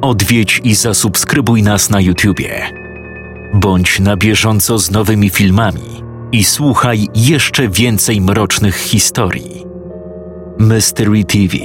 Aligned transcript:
odwiedź 0.00 0.60
i 0.64 0.74
zasubskrybuj 0.74 1.62
nas 1.62 1.90
na 1.90 2.00
YouTubie. 2.00 2.70
Bądź 3.54 4.00
na 4.00 4.16
bieżąco 4.16 4.78
z 4.78 4.90
nowymi 4.90 5.30
filmami 5.30 6.02
i 6.32 6.44
słuchaj 6.44 7.08
jeszcze 7.14 7.68
więcej 7.68 8.20
mrocznych 8.20 8.76
historii. 8.76 9.64
Mystery 10.58 11.24
TV 11.24 11.56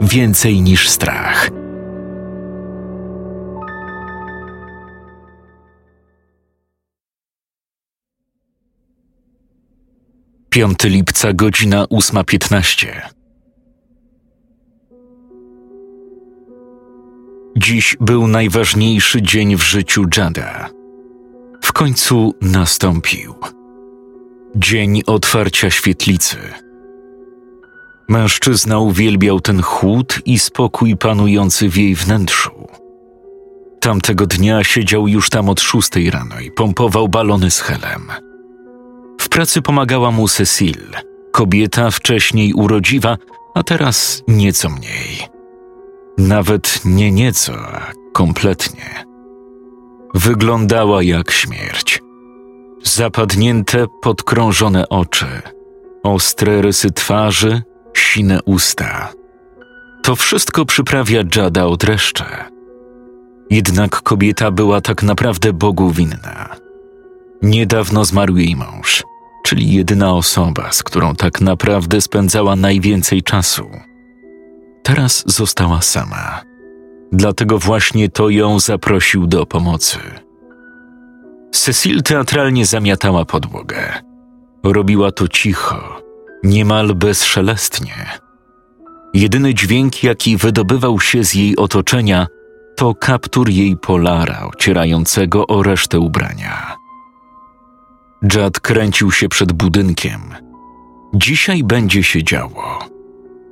Więcej 0.00 0.62
niż 0.62 0.88
strach. 0.88 1.50
5 10.50 10.84
lipca, 10.84 11.32
godzina 11.32 11.84
8.15. 11.84 13.19
Dziś 17.62 17.96
był 18.00 18.26
najważniejszy 18.26 19.22
dzień 19.22 19.56
w 19.56 19.62
życiu 19.62 20.04
Jada. 20.16 20.70
W 21.62 21.72
końcu 21.72 22.34
nastąpił. 22.40 23.34
Dzień 24.56 25.02
otwarcia 25.06 25.70
świetlicy. 25.70 26.36
Mężczyzna 28.08 28.78
uwielbiał 28.78 29.40
ten 29.40 29.62
chłód 29.62 30.18
i 30.24 30.38
spokój 30.38 30.96
panujący 30.96 31.68
w 31.68 31.76
jej 31.76 31.94
wnętrzu. 31.94 32.68
Tamtego 33.80 34.26
dnia 34.26 34.64
siedział 34.64 35.08
już 35.08 35.30
tam 35.30 35.48
od 35.48 35.60
szóstej 35.60 36.10
rano 36.10 36.40
i 36.40 36.50
pompował 36.50 37.08
balony 37.08 37.50
z 37.50 37.60
helem 37.60 38.12
pracy 39.30 39.62
pomagała 39.62 40.10
mu 40.10 40.28
Cecil, 40.28 40.76
kobieta 41.32 41.90
wcześniej 41.90 42.54
urodziwa, 42.54 43.16
a 43.54 43.62
teraz 43.62 44.22
nieco 44.28 44.68
mniej. 44.68 45.39
Nawet 46.28 46.80
nie 46.84 47.12
nieco, 47.12 47.52
a 47.52 47.92
kompletnie. 48.12 49.04
Wyglądała 50.14 51.02
jak 51.02 51.30
śmierć. 51.30 52.02
Zapadnięte, 52.84 53.86
podkrążone 54.02 54.88
oczy, 54.88 55.26
ostre 56.02 56.62
rysy 56.62 56.90
twarzy, 56.90 57.62
sine 57.96 58.40
usta. 58.44 59.12
To 60.02 60.16
wszystko 60.16 60.64
przyprawia 60.64 61.22
Jada 61.36 61.64
od 61.64 61.80
dreszcze. 61.80 62.24
Jednak 63.50 64.02
kobieta 64.02 64.50
była 64.50 64.80
tak 64.80 65.02
naprawdę 65.02 65.52
Bogu 65.52 65.90
winna. 65.90 66.56
Niedawno 67.42 68.04
zmarł 68.04 68.36
jej 68.36 68.56
mąż, 68.56 69.02
czyli 69.44 69.72
jedyna 69.72 70.14
osoba, 70.14 70.72
z 70.72 70.82
którą 70.82 71.14
tak 71.14 71.40
naprawdę 71.40 72.00
spędzała 72.00 72.56
najwięcej 72.56 73.22
czasu. 73.22 73.70
Teraz 74.82 75.24
została 75.26 75.82
sama. 75.82 76.40
Dlatego 77.12 77.58
właśnie 77.58 78.08
to 78.08 78.28
ją 78.28 78.60
zaprosił 78.60 79.26
do 79.26 79.46
pomocy. 79.46 79.98
Cecil 81.52 82.02
teatralnie 82.02 82.66
zamiatała 82.66 83.24
podłogę. 83.24 83.92
Robiła 84.64 85.12
to 85.12 85.28
cicho, 85.28 86.02
niemal 86.44 86.94
bezszelestnie. 86.94 88.20
Jedyny 89.14 89.54
dźwięk, 89.54 90.02
jaki 90.02 90.36
wydobywał 90.36 91.00
się 91.00 91.24
z 91.24 91.34
jej 91.34 91.56
otoczenia, 91.56 92.26
to 92.76 92.94
kaptur 92.94 93.48
jej 93.48 93.76
polara 93.76 94.48
ocierającego 94.54 95.46
o 95.46 95.62
resztę 95.62 95.98
ubrania. 95.98 96.76
Jad 98.34 98.60
kręcił 98.60 99.10
się 99.12 99.28
przed 99.28 99.52
budynkiem. 99.52 100.20
Dzisiaj 101.14 101.64
będzie 101.64 102.02
się 102.02 102.24
działo. 102.24 102.78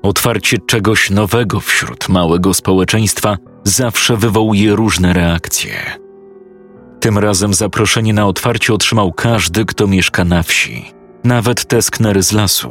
Otwarcie 0.02 0.58
czegoś 0.66 1.10
nowego 1.10 1.60
wśród 1.60 2.08
małego 2.08 2.54
społeczeństwa 2.54 3.36
zawsze 3.64 4.16
wywołuje 4.16 4.76
różne 4.76 5.12
reakcje. 5.12 5.72
Tym 7.00 7.18
razem 7.18 7.54
zaproszenie 7.54 8.12
na 8.12 8.26
otwarcie 8.26 8.74
otrzymał 8.74 9.12
każdy, 9.12 9.64
kto 9.64 9.86
mieszka 9.86 10.24
na 10.24 10.42
wsi, 10.42 10.92
nawet 11.24 11.64
tesknery 11.64 12.22
z 12.22 12.32
lasu. 12.32 12.70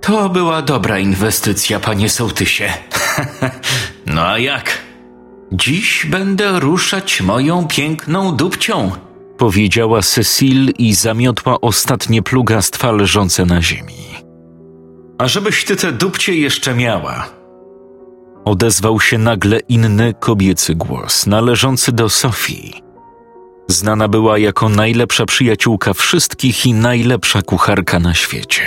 To 0.00 0.28
była 0.28 0.62
dobra 0.62 0.98
inwestycja, 0.98 1.80
panie 1.80 2.08
sołtysie. 2.08 2.72
no 4.14 4.26
a 4.26 4.38
jak? 4.38 4.78
Dziś 5.52 6.06
będę 6.06 6.60
ruszać 6.60 7.20
moją 7.20 7.66
piękną 7.68 8.36
dupcią 8.36 8.92
powiedziała 9.42 10.02
Cecil 10.02 10.72
i 10.78 10.94
zamiotła 10.94 11.60
ostatnie 11.60 12.22
plugastwa 12.22 12.92
leżące 12.92 13.44
na 13.46 13.62
ziemi. 13.62 14.11
A 15.22 15.28
żebyś 15.28 15.64
ty 15.64 15.76
te 15.76 15.92
dupcie 15.92 16.34
jeszcze 16.34 16.74
miała. 16.74 17.26
Odezwał 18.44 19.00
się 19.00 19.18
nagle 19.18 19.58
inny 19.58 20.14
kobiecy 20.20 20.74
głos, 20.74 21.26
należący 21.26 21.92
do 21.92 22.08
Sofii. 22.08 22.82
Znana 23.68 24.08
była 24.08 24.38
jako 24.38 24.68
najlepsza 24.68 25.26
przyjaciółka 25.26 25.94
wszystkich 25.94 26.66
i 26.66 26.74
najlepsza 26.74 27.42
kucharka 27.42 27.98
na 27.98 28.14
świecie. 28.14 28.64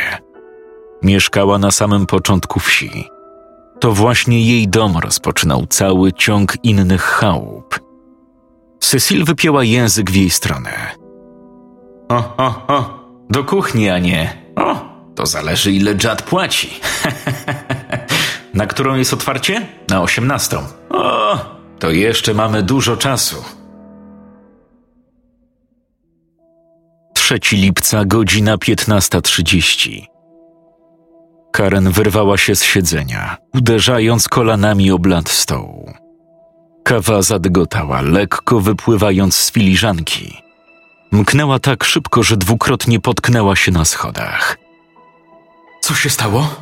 Mieszkała 1.03 1.57
na 1.57 1.71
samym 1.71 2.05
początku 2.05 2.59
wsi. 2.59 3.07
To 3.79 3.91
właśnie 3.91 4.47
jej 4.47 4.67
dom 4.67 4.97
rozpoczynał 4.97 5.66
cały 5.69 6.13
ciąg 6.13 6.53
innych 6.63 7.01
chałup– 7.01 7.79
Cecil 8.79 9.25
wypięła 9.25 9.63
język 9.63 10.11
w 10.11 10.16
jej 10.16 10.29
stronę. 10.29 10.72
O, 12.09 12.33
o, 12.37 12.67
o, 12.67 12.99
do 13.29 13.43
kuchni, 13.43 13.89
a 13.89 13.99
nie. 13.99 14.51
O, 14.55 14.94
to 15.15 15.25
zależy 15.25 15.71
ile 15.71 15.95
Jad 16.03 16.21
płaci. 16.21 16.69
Na 18.53 18.67
którą 18.67 18.95
jest 18.95 19.13
otwarcie? 19.13 19.67
Na 19.89 20.01
osiemnastą. 20.01 20.63
O, 20.89 21.37
to 21.79 21.91
jeszcze 21.91 22.33
mamy 22.33 22.63
dużo 22.63 22.97
czasu. 22.97 23.43
3 27.13 27.39
lipca, 27.51 28.05
godzina 28.05 28.55
15.30. 28.57 30.05
Karen 31.51 31.91
wyrwała 31.91 32.37
się 32.37 32.55
z 32.55 32.63
siedzenia, 32.63 33.37
uderzając 33.53 34.27
kolanami 34.27 34.91
o 34.91 34.99
blat 34.99 35.29
stołu. 35.29 35.93
Kawa 36.83 37.21
zadygotała, 37.21 38.01
lekko 38.01 38.59
wypływając 38.59 39.35
z 39.35 39.51
filiżanki. 39.51 40.37
Mknęła 41.11 41.59
tak 41.59 41.83
szybko, 41.83 42.23
że 42.23 42.37
dwukrotnie 42.37 42.99
potknęła 42.99 43.55
się 43.55 43.71
na 43.71 43.85
schodach. 43.85 44.57
Co 45.85 45.94
się 45.94 46.09
stało? 46.09 46.56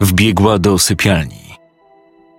Wbiegła 0.00 0.58
do 0.58 0.78
sypialni. 0.78 1.56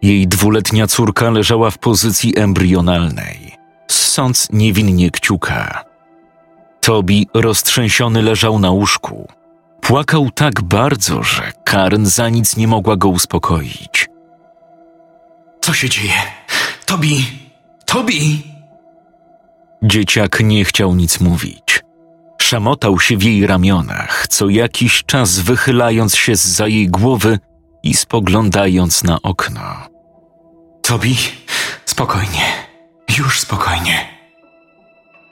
Jej 0.01 0.27
dwuletnia 0.27 0.87
córka 0.87 1.29
leżała 1.29 1.71
w 1.71 1.77
pozycji 1.77 2.39
embrionalnej, 2.39 3.55
ssąc 3.87 4.47
niewinnie 4.53 5.11
kciuka. 5.11 5.83
Tobi 6.81 7.27
roztrzęsiony 7.33 8.21
leżał 8.21 8.59
na 8.59 8.71
łóżku. 8.71 9.27
Płakał 9.81 10.31
tak 10.31 10.61
bardzo, 10.61 11.23
że 11.23 11.51
Karen 11.63 12.05
za 12.05 12.29
nic 12.29 12.57
nie 12.57 12.67
mogła 12.67 12.95
go 12.95 13.09
uspokoić. 13.09 14.09
Co 15.61 15.73
się 15.73 15.89
dzieje? 15.89 16.21
Tobi! 16.85 17.25
Tobi! 17.85 18.43
Dzieciak 19.83 20.39
nie 20.39 20.65
chciał 20.65 20.95
nic 20.95 21.19
mówić. 21.19 21.62
Szamotał 22.43 22.99
się 22.99 23.17
w 23.17 23.23
jej 23.23 23.47
ramionach, 23.47 24.27
co 24.27 24.49
jakiś 24.49 25.03
czas 25.03 25.39
wychylając 25.39 26.15
się 26.15 26.35
za 26.35 26.67
jej 26.67 26.87
głowy 26.87 27.39
i 27.83 27.93
spoglądając 27.93 29.03
na 29.03 29.21
okno. 29.21 29.61
Tobi, 30.81 31.15
spokojnie, 31.85 32.45
już 33.17 33.39
spokojnie. 33.39 34.07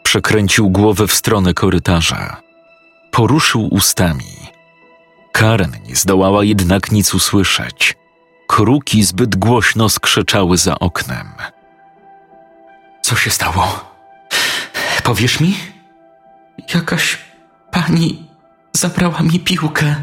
Przekręcił 0.03 0.69
głowę 0.69 1.07
w 1.07 1.13
stronę 1.13 1.53
korytarza. 1.53 2.41
Poruszył 3.11 3.67
ustami. 3.67 4.33
Karen 5.31 5.71
nie 5.87 5.95
zdołała 5.95 6.43
jednak 6.43 6.91
nic 6.91 7.13
usłyszeć. 7.13 7.95
Kruki 8.47 9.03
zbyt 9.03 9.35
głośno 9.35 9.89
skrzeczały 9.89 10.57
za 10.57 10.79
oknem. 10.79 11.33
Co 13.01 13.15
się 13.15 13.29
stało? 13.29 13.85
Powiesz 15.03 15.39
mi? 15.39 15.70
Jakaś 16.73 17.17
pani 17.71 18.23
zabrała 18.73 19.21
mi 19.21 19.39
piłkę. 19.39 19.95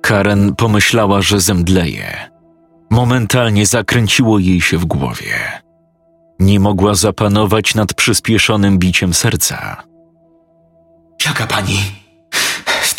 Karen 0.00 0.54
pomyślała, 0.54 1.22
że 1.22 1.40
zemdleje. 1.40 2.30
Momentalnie 2.90 3.66
zakręciło 3.66 4.38
jej 4.38 4.60
się 4.60 4.78
w 4.78 4.84
głowie. 4.84 5.62
Nie 6.38 6.60
mogła 6.60 6.94
zapanować 6.94 7.74
nad 7.74 7.94
przyspieszonym 7.94 8.78
biciem 8.78 9.14
serca. 9.14 9.82
Jaka 11.26 11.46
pani? 11.46 12.00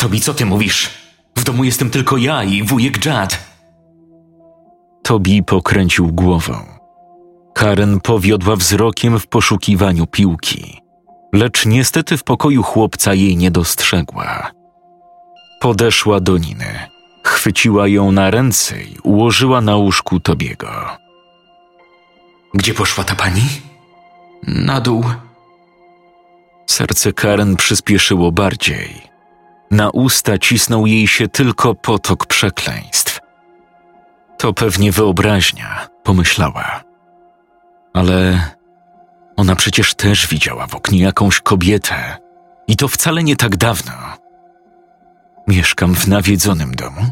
Tobi, 0.02 0.20
co 0.20 0.34
ty 0.34 0.46
mówisz? 0.46 0.90
W 1.36 1.44
domu 1.44 1.64
jestem 1.64 1.90
tylko 1.90 2.16
ja 2.16 2.44
i 2.44 2.62
wujek 2.62 3.06
Jad. 3.06 3.38
Tobi 5.02 5.42
pokręcił 5.42 6.12
głową. 6.12 6.54
Karen 7.54 8.00
powiodła 8.00 8.56
wzrokiem 8.56 9.18
w 9.18 9.26
poszukiwaniu 9.26 10.06
piłki, 10.06 10.81
lecz 11.32 11.66
niestety 11.66 12.16
w 12.16 12.24
pokoju 12.24 12.62
chłopca 12.62 13.14
jej 13.14 13.36
nie 13.36 13.50
dostrzegła. 13.50 14.50
Podeszła 15.60 16.20
do 16.20 16.38
Niny, 16.38 16.88
chwyciła 17.24 17.88
ją 17.88 18.12
na 18.12 18.30
ręce 18.30 18.82
i 18.82 18.98
ułożyła 19.02 19.60
na 19.60 19.76
łóżku 19.76 20.20
Tobiego. 20.20 20.68
Gdzie 22.54 22.74
poszła 22.74 23.04
ta 23.04 23.14
pani? 23.14 23.42
Na 24.46 24.80
dół. 24.80 25.04
Serce 26.66 27.12
Karen 27.12 27.56
przyspieszyło 27.56 28.32
bardziej. 28.32 29.02
Na 29.70 29.90
usta 29.90 30.38
cisnął 30.38 30.86
jej 30.86 31.08
się 31.08 31.28
tylko 31.28 31.74
potok 31.74 32.26
przekleństw. 32.26 33.20
To 34.38 34.52
pewnie 34.52 34.92
wyobraźnia, 34.92 35.88
pomyślała. 36.02 36.84
Ale 37.94 38.40
ona 39.42 39.56
przecież 39.56 39.94
też 39.94 40.26
widziała 40.28 40.66
w 40.66 40.74
oknie 40.74 40.98
jakąś 40.98 41.40
kobietę. 41.40 42.16
I 42.66 42.76
to 42.76 42.88
wcale 42.88 43.24
nie 43.24 43.36
tak 43.36 43.56
dawno. 43.56 43.92
Mieszkam 45.48 45.94
w 45.94 46.08
nawiedzonym 46.08 46.74
domu? 46.74 47.02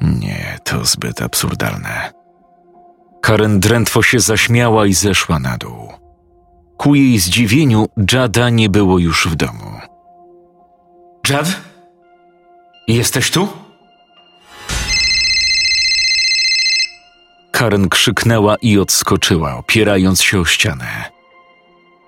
Nie, 0.00 0.58
to 0.64 0.84
zbyt 0.84 1.22
absurdalne. 1.22 2.12
Karen 3.22 3.60
drętwo 3.60 4.02
się 4.02 4.20
zaśmiała 4.20 4.86
i 4.86 4.92
zeszła 4.92 5.38
na 5.38 5.58
dół. 5.58 5.92
Ku 6.76 6.94
jej 6.94 7.18
zdziwieniu, 7.18 7.86
Jada 8.12 8.50
nie 8.50 8.68
było 8.68 8.98
już 8.98 9.28
w 9.28 9.36
domu. 9.36 9.72
Jad? 11.28 11.46
Jesteś 12.88 13.30
tu? 13.30 13.48
Karen 17.58 17.88
krzyknęła 17.88 18.56
i 18.62 18.78
odskoczyła, 18.78 19.56
opierając 19.56 20.22
się 20.22 20.40
o 20.40 20.44
ścianę. 20.44 21.10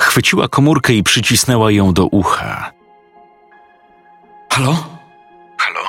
Chwyciła 0.02 0.49
komórkę 0.49 0.93
i 0.93 1.02
przycisnęła 1.02 1.70
ją 1.70 1.93
do 1.93 2.06
ucha. 2.06 2.73
Halo? 4.52 4.99
Halo? 5.58 5.88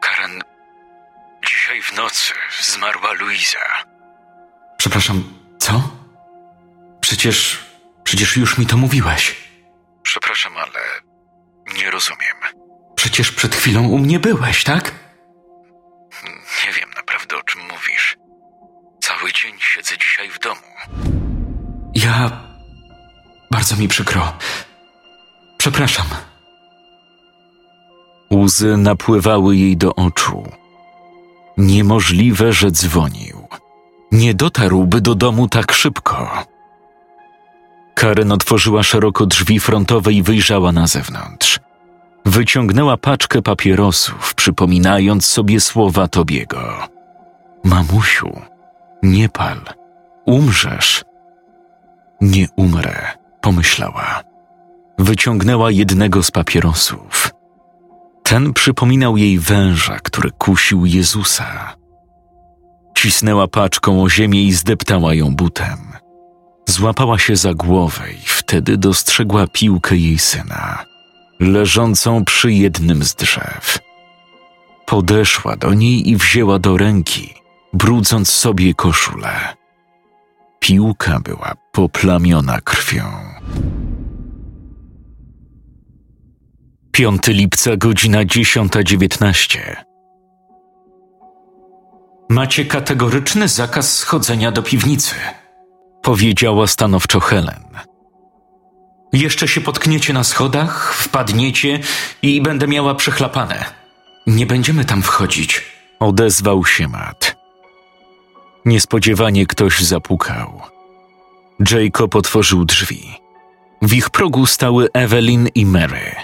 Karen, 0.00 0.42
dzisiaj 1.48 1.82
w 1.82 1.96
nocy 1.96 2.32
zmarła 2.60 3.12
Luiza. 3.12 3.58
Przepraszam, 4.78 5.24
co? 5.58 5.90
Przecież. 7.00 7.58
Przecież 8.04 8.36
już 8.36 8.58
mi 8.58 8.66
to 8.66 8.76
mówiłeś. 8.76 9.36
Przepraszam, 10.02 10.56
ale 10.56 10.80
nie 11.78 11.90
rozumiem. 11.90 12.36
Przecież 12.96 13.32
przed 13.32 13.54
chwilą 13.54 13.88
u 13.88 13.98
mnie 13.98 14.18
byłeś, 14.18 14.64
tak? 14.64 15.03
Siedzę 19.74 19.98
dzisiaj 19.98 20.28
w 20.30 20.38
domu. 20.38 20.60
Ja. 21.94 22.30
Bardzo 23.50 23.76
mi 23.76 23.88
przykro. 23.88 24.32
Przepraszam. 25.58 26.06
Łzy 28.34 28.76
napływały 28.76 29.56
jej 29.56 29.76
do 29.76 29.94
oczu. 29.94 30.42
Niemożliwe, 31.56 32.52
że 32.52 32.70
dzwonił. 32.70 33.48
Nie 34.12 34.34
dotarłby 34.34 35.00
do 35.00 35.14
domu 35.14 35.48
tak 35.48 35.72
szybko. 35.72 36.44
Karen 37.94 38.32
otworzyła 38.32 38.82
szeroko 38.82 39.26
drzwi 39.26 39.60
frontowe 39.60 40.12
i 40.12 40.22
wyjrzała 40.22 40.72
na 40.72 40.86
zewnątrz. 40.86 41.58
Wyciągnęła 42.26 42.96
paczkę 42.96 43.42
papierosów, 43.42 44.34
przypominając 44.34 45.26
sobie 45.26 45.60
słowa 45.60 46.08
Tobiego. 46.08 46.88
Mamusiu, 47.64 48.53
nie 49.04 49.28
pal, 49.28 49.60
umrzesz. 50.26 51.04
Nie 52.20 52.46
umrę, 52.56 53.06
pomyślała. 53.40 54.22
Wyciągnęła 54.98 55.70
jednego 55.70 56.22
z 56.22 56.30
papierosów. 56.30 57.30
Ten 58.22 58.52
przypominał 58.52 59.16
jej 59.16 59.38
węża, 59.38 59.98
który 60.02 60.30
kusił 60.30 60.86
Jezusa. 60.86 61.74
Cisnęła 62.94 63.48
paczką 63.48 64.02
o 64.02 64.10
ziemię 64.10 64.42
i 64.42 64.52
zdeptała 64.52 65.14
ją 65.14 65.36
butem. 65.36 65.78
Złapała 66.68 67.18
się 67.18 67.36
za 67.36 67.54
głowę 67.54 68.02
i 68.12 68.26
wtedy 68.26 68.76
dostrzegła 68.76 69.46
piłkę 69.46 69.96
jej 69.96 70.18
syna, 70.18 70.84
leżącą 71.40 72.24
przy 72.24 72.52
jednym 72.52 73.04
z 73.04 73.14
drzew. 73.14 73.78
Podeszła 74.86 75.56
do 75.56 75.74
niej 75.74 76.10
i 76.10 76.16
wzięła 76.16 76.58
do 76.58 76.76
ręki, 76.76 77.43
brudząc 77.74 78.30
sobie 78.30 78.74
koszulę. 78.74 79.56
Piłka 80.58 81.20
była 81.20 81.52
poplamiona 81.72 82.60
krwią. 82.60 83.04
5 86.92 87.26
lipca, 87.26 87.76
godzina 87.76 88.24
10.19. 88.24 89.58
Macie 92.28 92.64
kategoryczny 92.64 93.48
zakaz 93.48 93.98
schodzenia 93.98 94.52
do 94.52 94.62
piwnicy. 94.62 95.14
Powiedziała 96.02 96.66
stanowczo 96.66 97.20
Helen. 97.20 97.64
Jeszcze 99.12 99.48
się 99.48 99.60
potkniecie 99.60 100.12
na 100.12 100.24
schodach, 100.24 100.94
wpadniecie 100.94 101.80
i 102.22 102.42
będę 102.42 102.68
miała 102.68 102.94
przechlapane. 102.94 103.64
Nie 104.26 104.46
będziemy 104.46 104.84
tam 104.84 105.02
wchodzić. 105.02 105.62
Odezwał 106.00 106.64
się 106.64 106.88
Matt. 106.88 107.33
Niespodziewanie 108.64 109.46
ktoś 109.46 109.80
zapukał. 109.80 110.60
Jacob 111.70 112.16
otworzył 112.16 112.64
drzwi. 112.64 113.14
W 113.82 113.92
ich 113.92 114.10
progu 114.10 114.46
stały 114.46 114.88
Evelyn 114.92 115.48
i 115.54 115.66
Mary. 115.66 116.14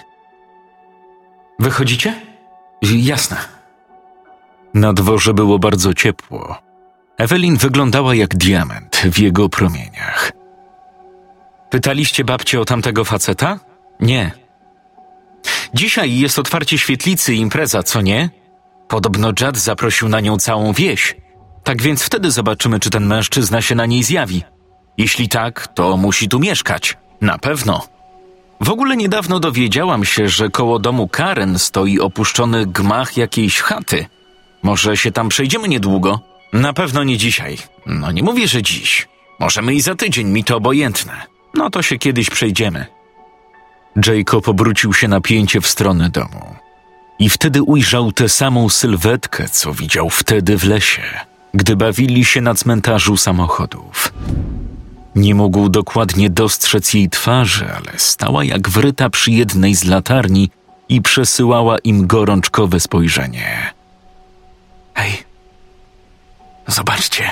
Wychodzicie? 1.59 2.21
Jasne. 2.83 3.37
Na 4.75 4.93
dworze 4.93 5.35
było 5.35 5.59
bardzo 5.59 5.95
ciepło. 5.95 6.57
Ewelin 7.19 7.57
wyglądała 7.57 8.15
jak 8.15 8.37
diament 8.37 8.97
w 8.97 9.19
jego 9.19 9.49
promieniach. 9.49 10.33
Pytaliście 11.71 12.25
babcię 12.25 12.61
o 12.61 12.65
tamtego 12.65 13.05
faceta? 13.05 13.59
Nie. 14.01 14.31
Dzisiaj 15.75 16.17
jest 16.19 16.39
otwarcie 16.39 16.79
świetlicy 16.79 17.35
i 17.35 17.39
impreza, 17.39 17.83
co 17.83 18.03
nie? 18.03 18.31
Podobno 18.89 19.33
Jad 19.41 19.57
zaprosił 19.57 20.09
na 20.09 20.21
nią 20.21 20.37
całą 20.37 20.73
wieś. 20.73 21.17
Tak 21.65 21.83
więc 21.83 22.03
wtedy 22.03 22.31
zobaczymy, 22.31 22.81
czy 22.81 22.91
ten 22.91 23.07
mężczyzna 23.07 23.63
się 23.63 23.75
na 23.75 23.87
niej 23.87 24.03
zjawi. 24.03 24.43
Jeśli 24.99 25.29
tak, 25.29 25.69
to 25.75 25.97
musi 25.97 26.29
tu 26.29 26.39
mieszkać. 26.39 26.97
Na 27.21 27.39
pewno. 27.39 27.87
W 28.61 28.71
ogóle 28.71 28.97
niedawno 28.97 29.41
dowiedziałam 29.41 30.05
się, 30.05 30.29
że 30.29 30.49
koło 30.49 30.79
domu 30.79 31.09
Karen 31.09 31.59
stoi 31.59 32.01
opuszczony 32.01 32.67
gmach 32.67 33.17
jakiejś 33.17 33.61
chaty. 33.61 34.07
Może 34.63 34.97
się 34.97 35.13
tam 35.13 35.29
przejdziemy 35.29 35.69
niedługo? 35.69 36.21
Na 36.53 36.73
pewno 36.73 37.05
nie 37.05 37.17
dzisiaj. 37.17 37.59
No 37.87 38.13
nie 38.13 38.23
mówię, 38.23 38.49
że 38.49 38.63
dziś. 38.63 39.09
Możemy 39.39 39.75
i 39.75 39.81
za 39.81 39.95
tydzień, 39.95 40.29
mi 40.29 40.45
to 40.45 40.57
obojętne. 40.57 41.13
No 41.55 41.71
to 41.71 41.83
się 41.83 41.99
kiedyś 41.99 42.31
przejdziemy. 42.31 42.87
Jacob 44.07 44.49
obrócił 44.49 44.95
się 44.95 45.09
napięcie 45.09 45.61
w 45.61 45.67
stronę 45.67 46.11
domu. 46.11 46.55
I 47.19 47.31
wtedy 47.31 47.63
ujrzał 47.63 48.13
tę 48.13 48.29
samą 48.29 48.69
sylwetkę, 48.69 49.49
co 49.49 49.75
widział 49.75 50.11
wtedy 50.11 50.59
w 50.59 50.65
lesie, 50.65 51.03
gdy 51.55 51.77
bawili 51.77 52.25
się 52.25 52.41
na 52.41 52.55
cmentarzu 52.55 53.17
samochodów. 53.17 54.13
Nie 55.15 55.35
mógł 55.35 55.69
dokładnie 55.69 56.31
dostrzec 56.31 56.95
jej 56.95 57.11
twarzy, 57.11 57.67
ale 57.77 57.99
stała 57.99 58.45
jak 58.45 58.69
wryta 58.69 59.11
przy 59.11 59.31
jednej 59.31 59.75
z 59.75 59.85
latarni 59.85 60.51
i 60.89 61.03
przesyłała 61.03 61.79
im 61.79 62.07
gorączkowe 62.07 62.81
spojrzenie. 62.81 63.73
Hej, 64.95 65.13
zobaczcie. 66.67 67.31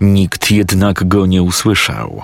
Nikt 0.00 0.50
jednak 0.50 1.08
go 1.08 1.26
nie 1.26 1.42
usłyszał. 1.42 2.22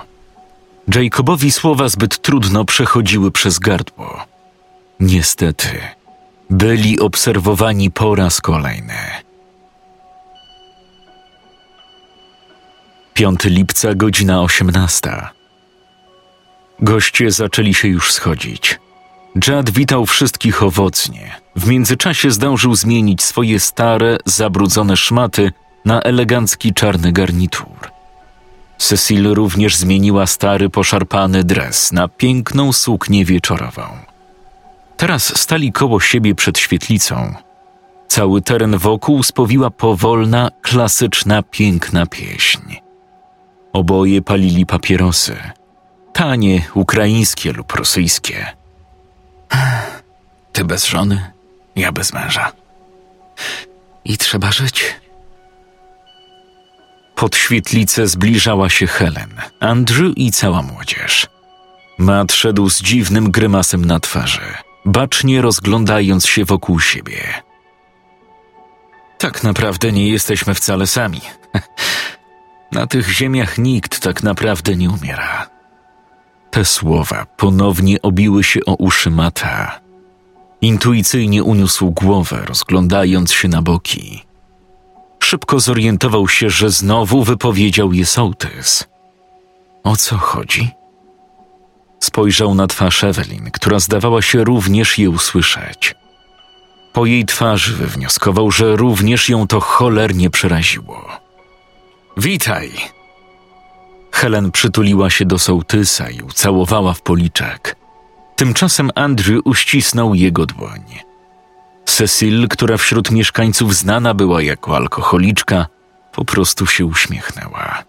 Jacobowi 0.95 1.51
słowa 1.51 1.89
zbyt 1.89 2.21
trudno 2.21 2.65
przechodziły 2.65 3.31
przez 3.31 3.59
gardło. 3.59 4.25
Niestety, 4.99 5.67
byli 6.49 6.99
obserwowani 6.99 7.91
po 7.91 8.15
raz 8.15 8.41
kolejny. 8.41 8.93
5 13.13 13.43
lipca, 13.43 13.95
godzina 13.95 14.41
18. 14.41 15.11
Goście 16.79 17.31
zaczęli 17.31 17.73
się 17.73 17.87
już 17.87 18.13
schodzić. 18.13 18.79
Jad 19.47 19.69
witał 19.69 20.05
wszystkich 20.05 20.63
owocnie. 20.63 21.35
W 21.55 21.67
międzyczasie 21.67 22.31
zdążył 22.31 22.75
zmienić 22.75 23.23
swoje 23.23 23.59
stare, 23.59 24.17
zabrudzone 24.25 24.97
szmaty 24.97 25.51
na 25.85 26.01
elegancki 26.01 26.73
czarny 26.73 27.11
garnitur. 27.11 27.91
Cecil 28.77 29.33
również 29.33 29.75
zmieniła 29.75 30.27
stary, 30.27 30.69
poszarpany 30.69 31.43
dres 31.43 31.91
na 31.91 32.07
piękną 32.07 32.73
suknię 32.73 33.25
wieczorową. 33.25 33.83
Teraz 34.97 35.39
stali 35.39 35.71
koło 35.71 35.99
siebie 35.99 36.35
przed 36.35 36.59
świetlicą. 36.59 37.33
Cały 38.07 38.41
teren 38.41 38.77
wokół 38.77 39.23
spowiła 39.23 39.69
powolna, 39.69 40.51
klasyczna, 40.61 41.43
piękna 41.43 42.05
pieśń. 42.05 42.61
Oboje 43.73 44.21
palili 44.21 44.65
papierosy. 44.65 45.37
Tanie, 46.13 46.61
ukraińskie 46.73 47.51
lub 47.53 47.71
rosyjskie. 47.71 48.45
Ty 50.53 50.65
bez 50.65 50.85
żony, 50.85 51.31
ja 51.75 51.91
bez 51.91 52.13
męża. 52.13 52.51
I 54.05 54.17
trzeba 54.17 54.51
żyć. 54.51 54.95
Pod 57.15 57.35
świetlicę 57.35 58.07
zbliżała 58.07 58.69
się 58.69 58.87
Helen, 58.87 59.41
Andrew 59.59 60.13
i 60.15 60.31
cała 60.31 60.61
młodzież. 60.61 61.27
Matt 61.97 62.33
szedł 62.33 62.69
z 62.69 62.81
dziwnym 62.81 63.31
grymasem 63.31 63.85
na 63.85 63.99
twarzy, 63.99 64.53
bacznie 64.85 65.41
rozglądając 65.41 66.27
się 66.27 66.45
wokół 66.45 66.79
siebie. 66.79 67.43
Tak 69.17 69.43
naprawdę 69.43 69.91
nie 69.91 70.09
jesteśmy 70.09 70.53
wcale 70.53 70.87
sami. 70.87 71.21
Na 72.71 72.87
tych 72.87 73.09
ziemiach 73.09 73.57
nikt 73.57 73.99
tak 73.99 74.23
naprawdę 74.23 74.75
nie 74.75 74.89
umiera. 74.89 75.49
Te 76.51 76.65
słowa 76.65 77.25
ponownie 77.37 78.01
obiły 78.01 78.43
się 78.43 78.59
o 78.65 78.75
uszy 78.75 79.11
Mata. 79.11 79.79
Intuicyjnie 80.61 81.43
uniósł 81.43 81.91
głowę, 81.91 82.43
rozglądając 82.45 83.33
się 83.33 83.47
na 83.47 83.61
boki. 83.61 84.23
Szybko 85.19 85.59
zorientował 85.59 86.27
się, 86.27 86.49
że 86.49 86.69
znowu 86.69 87.23
wypowiedział 87.23 87.93
je 87.93 88.05
sołtys. 88.05 88.87
O 89.83 89.95
co 89.95 90.17
chodzi? 90.17 90.69
Spojrzał 91.99 92.55
na 92.55 92.67
twarz 92.67 93.03
Ewelin, 93.03 93.51
która 93.51 93.79
zdawała 93.79 94.21
się 94.21 94.43
również 94.43 94.97
je 94.97 95.09
usłyszeć. 95.09 95.95
Po 96.93 97.05
jej 97.05 97.25
twarzy 97.25 97.73
wywnioskował, 97.73 98.51
że 98.51 98.75
również 98.75 99.29
ją 99.29 99.47
to 99.47 99.59
cholernie 99.59 100.29
przeraziło. 100.29 101.20
Witaj! 102.21 102.71
Helen 104.11 104.51
przytuliła 104.51 105.09
się 105.09 105.25
do 105.25 105.39
sołtysa 105.39 106.09
i 106.09 106.21
ucałowała 106.21 106.93
w 106.93 107.01
policzek. 107.01 107.75
Tymczasem 108.35 108.91
Andrew 108.95 109.41
uścisnął 109.45 110.15
jego 110.15 110.45
dłoń. 110.45 110.83
Cecil, 111.85 112.47
która 112.47 112.77
wśród 112.77 113.11
mieszkańców 113.11 113.75
znana 113.75 114.13
była 114.13 114.41
jako 114.41 114.75
alkoholiczka, 114.75 115.67
po 116.11 116.25
prostu 116.25 116.67
się 116.67 116.85
uśmiechnęła. 116.85 117.83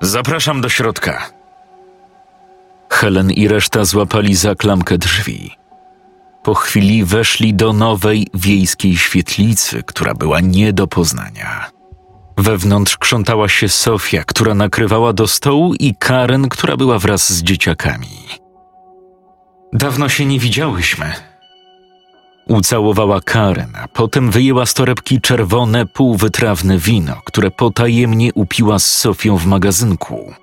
Zapraszam 0.00 0.60
do 0.60 0.68
środka. 0.68 1.30
Helen 2.90 3.30
i 3.30 3.48
reszta 3.48 3.84
złapali 3.84 4.36
za 4.36 4.54
klamkę 4.54 4.98
drzwi. 4.98 5.50
Po 6.42 6.54
chwili 6.54 7.04
weszli 7.04 7.54
do 7.54 7.72
nowej 7.72 8.26
wiejskiej 8.34 8.96
świetlicy, 8.96 9.82
która 9.82 10.14
była 10.14 10.40
nie 10.40 10.72
do 10.72 10.86
poznania. 10.86 11.75
Wewnątrz 12.36 12.98
krzątała 12.98 13.48
się 13.48 13.68
Sofia, 13.68 14.24
która 14.24 14.54
nakrywała 14.54 15.12
do 15.12 15.26
stołu, 15.26 15.74
i 15.74 15.94
Karen, 15.94 16.48
która 16.48 16.76
była 16.76 16.98
wraz 16.98 17.32
z 17.32 17.42
dzieciakami. 17.42 18.08
Dawno 19.72 20.08
się 20.08 20.26
nie 20.26 20.38
widziałyśmy. 20.38 21.12
Ucałowała 22.48 23.20
Karen, 23.20 23.72
a 23.76 23.88
potem 23.88 24.30
wyjęła 24.30 24.66
z 24.66 24.74
torebki 24.74 25.20
czerwone, 25.20 25.86
półwytrawne 25.86 26.78
wino, 26.78 27.20
które 27.24 27.50
potajemnie 27.50 28.34
upiła 28.34 28.78
z 28.78 28.86
Sofią 28.86 29.36
w 29.36 29.46
magazynku. 29.46 30.34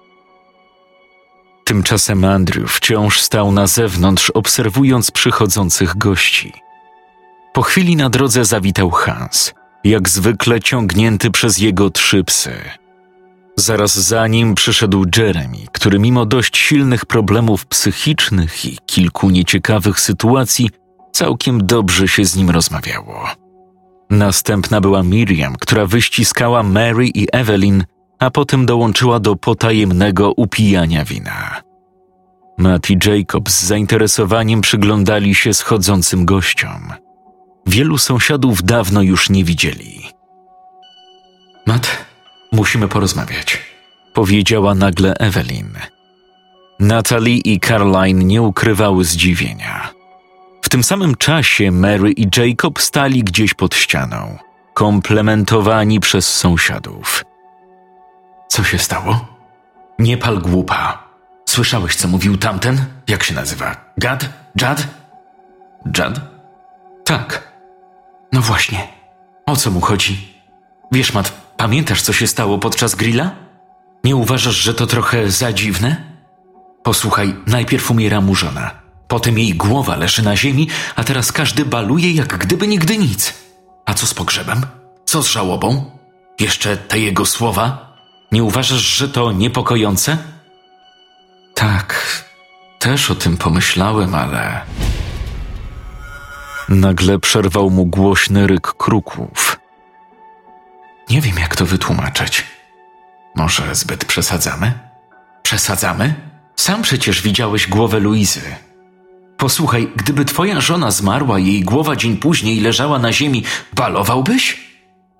Tymczasem 1.63 2.25
Andrew 2.25 2.71
wciąż 2.71 3.19
stał 3.19 3.51
na 3.51 3.67
zewnątrz, 3.67 4.29
obserwując 4.29 5.11
przychodzących 5.11 5.97
gości. 5.97 6.53
Po 7.53 7.61
chwili 7.61 7.95
na 7.95 8.09
drodze 8.09 8.45
zawitał 8.45 8.89
Hans, 8.91 9.53
jak 9.83 10.09
zwykle 10.09 10.59
ciągnięty 10.59 11.31
przez 11.31 11.57
jego 11.57 11.89
trzy 11.89 12.23
psy. 12.23 12.51
Zaraz 13.55 13.99
za 13.99 14.27
nim 14.27 14.55
przyszedł 14.55 15.05
Jeremy, 15.17 15.57
który 15.71 15.99
mimo 15.99 16.25
dość 16.25 16.57
silnych 16.57 17.05
problemów 17.05 17.65
psychicznych 17.65 18.65
i 18.65 18.77
kilku 18.85 19.29
nieciekawych 19.29 19.99
sytuacji, 19.99 20.69
całkiem 21.11 21.65
dobrze 21.65 22.07
się 22.07 22.25
z 22.25 22.35
nim 22.35 22.49
rozmawiało. 22.49 23.27
Następna 24.09 24.81
była 24.81 25.03
Miriam, 25.03 25.55
która 25.59 25.85
wyściskała 25.85 26.63
Mary 26.63 27.07
i 27.07 27.27
Evelyn, 27.31 27.83
a 28.19 28.29
potem 28.29 28.65
dołączyła 28.65 29.19
do 29.19 29.35
potajemnego 29.35 30.31
upijania 30.31 31.05
wina. 31.05 31.61
Matt 32.57 32.89
i 32.89 32.97
Jacob 33.05 33.49
z 33.49 33.63
zainteresowaniem 33.63 34.61
przyglądali 34.61 35.35
się 35.35 35.53
schodzącym 35.53 36.25
gościom. 36.25 36.93
Wielu 37.65 37.97
sąsiadów 37.97 38.63
dawno 38.63 39.01
już 39.01 39.29
nie 39.29 39.43
widzieli. 39.43 40.09
Matt, 41.65 42.05
musimy 42.51 42.87
porozmawiać, 42.87 43.61
powiedziała 44.13 44.75
nagle 44.75 45.13
Evelyn. 45.13 45.73
Natalie 46.79 47.37
i 47.37 47.59
Caroline 47.59 48.23
nie 48.23 48.41
ukrywały 48.41 49.05
zdziwienia. 49.05 49.89
W 50.61 50.69
tym 50.69 50.83
samym 50.83 51.15
czasie 51.15 51.71
Mary 51.71 52.11
i 52.11 52.27
Jacob 52.37 52.81
stali 52.81 53.23
gdzieś 53.23 53.53
pod 53.53 53.75
ścianą, 53.75 54.37
komplementowani 54.73 55.99
przez 55.99 56.35
sąsiadów. 56.35 57.25
Co 58.47 58.63
się 58.63 58.77
stało? 58.77 59.27
Nie 59.99 60.17
pal 60.17 60.39
głupa. 60.39 61.03
Słyszałeś, 61.45 61.95
co 61.95 62.07
mówił 62.07 62.37
tamten? 62.37 62.85
Jak 63.07 63.23
się 63.23 63.33
nazywa? 63.33 63.75
Gad? 63.97 64.25
Jad? 64.61 64.87
Jad? 65.97 66.21
Tak. 67.05 67.52
No 68.33 68.41
właśnie. 68.41 68.87
O 69.45 69.55
co 69.55 69.71
mu 69.71 69.81
chodzi? 69.81 70.33
Wiesz, 70.91 71.13
Mat, 71.13 71.53
pamiętasz, 71.57 72.01
co 72.01 72.13
się 72.13 72.27
stało 72.27 72.57
podczas 72.57 72.95
grilla? 72.95 73.31
Nie 74.03 74.15
uważasz, 74.15 74.55
że 74.55 74.73
to 74.73 74.87
trochę 74.87 75.31
za 75.31 75.53
dziwne? 75.53 76.13
Posłuchaj, 76.83 77.35
najpierw 77.47 77.91
umiera 77.91 78.21
mu 78.21 78.35
żona. 78.35 78.71
Potem 79.07 79.39
jej 79.39 79.53
głowa 79.53 79.95
leży 79.95 80.23
na 80.23 80.35
ziemi, 80.35 80.69
a 80.95 81.03
teraz 81.03 81.31
każdy 81.31 81.65
baluje, 81.65 82.11
jak 82.11 82.37
gdyby 82.37 82.67
nigdy 82.67 82.97
nic. 82.97 83.33
A 83.85 83.93
co 83.93 84.07
z 84.07 84.13
pogrzebem? 84.13 84.61
Co 85.05 85.23
z 85.23 85.27
żałobą? 85.27 85.91
Jeszcze 86.39 86.77
te 86.77 86.99
jego 86.99 87.25
słowa? 87.25 87.93
Nie 88.31 88.43
uważasz, 88.43 88.81
że 88.97 89.09
to 89.09 89.31
niepokojące? 89.31 90.17
Tak, 91.53 92.23
też 92.79 93.11
o 93.11 93.15
tym 93.15 93.37
pomyślałem, 93.37 94.15
ale. 94.15 94.61
Nagle 96.69 97.19
przerwał 97.19 97.69
mu 97.69 97.85
głośny 97.85 98.47
ryk 98.47 98.73
kruków. 98.73 99.59
Nie 101.09 101.21
wiem, 101.21 101.35
jak 101.39 101.55
to 101.55 101.65
wytłumaczyć. 101.65 102.43
Może 103.35 103.75
zbyt 103.75 104.05
przesadzamy? 104.05 104.79
Przesadzamy? 105.43 106.15
Sam 106.55 106.81
przecież 106.81 107.21
widziałeś 107.21 107.67
głowę 107.67 107.99
Luizy. 107.99 108.41
Posłuchaj, 109.37 109.91
gdyby 109.95 110.25
twoja 110.25 110.61
żona 110.61 110.91
zmarła 110.91 111.39
i 111.39 111.45
jej 111.45 111.63
głowa 111.63 111.95
dzień 111.95 112.17
później 112.17 112.59
leżała 112.59 112.99
na 112.99 113.13
ziemi, 113.13 113.43
balowałbyś? 113.73 114.71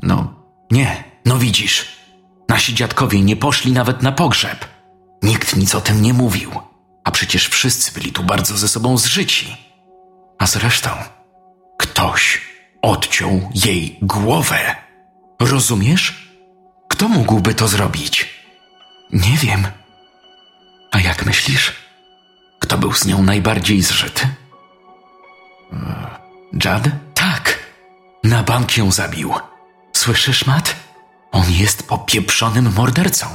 No, 0.02 0.34
nie, 0.72 1.04
no 1.26 1.38
widzisz. 1.38 1.88
Nasi 2.50 2.74
dziadkowie 2.74 3.22
nie 3.22 3.36
poszli 3.36 3.72
nawet 3.72 4.02
na 4.02 4.12
pogrzeb. 4.12 4.66
Nikt 5.24 5.56
nic 5.56 5.76
o 5.76 5.82
tym 5.82 6.02
nie 6.02 6.14
mówił, 6.14 6.52
a 7.04 7.12
przecież 7.12 7.48
wszyscy 7.48 7.92
byli 7.92 8.12
tu 8.12 8.24
bardzo 8.24 8.58
ze 8.58 8.68
sobą 8.68 8.98
zżyci. 8.98 9.58
A 10.40 10.46
zresztą, 10.46 10.90
ktoś 11.78 12.42
odciął 12.82 13.50
jej 13.56 13.98
głowę. 14.02 14.76
Rozumiesz? 15.40 16.30
Kto 16.88 17.08
mógłby 17.08 17.54
to 17.54 17.68
zrobić? 17.68 18.30
Nie 19.14 19.38
wiem. 19.38 19.68
A 20.92 21.00
jak 21.00 21.26
myślisz? 21.26 21.74
Kto 22.60 22.78
był 22.78 22.94
z 22.94 23.06
nią 23.06 23.24
najbardziej 23.24 23.82
zżyty? 23.82 24.28
Jad? 26.64 26.84
Tak. 27.14 27.60
Na 28.24 28.44
bank 28.44 28.78
ją 28.78 28.92
zabił. 28.92 29.34
Słyszysz, 29.94 30.46
Matt? 30.46 30.76
On 31.32 31.52
jest 31.52 31.88
popieprzonym 31.88 32.74
mordercą. 32.74 33.28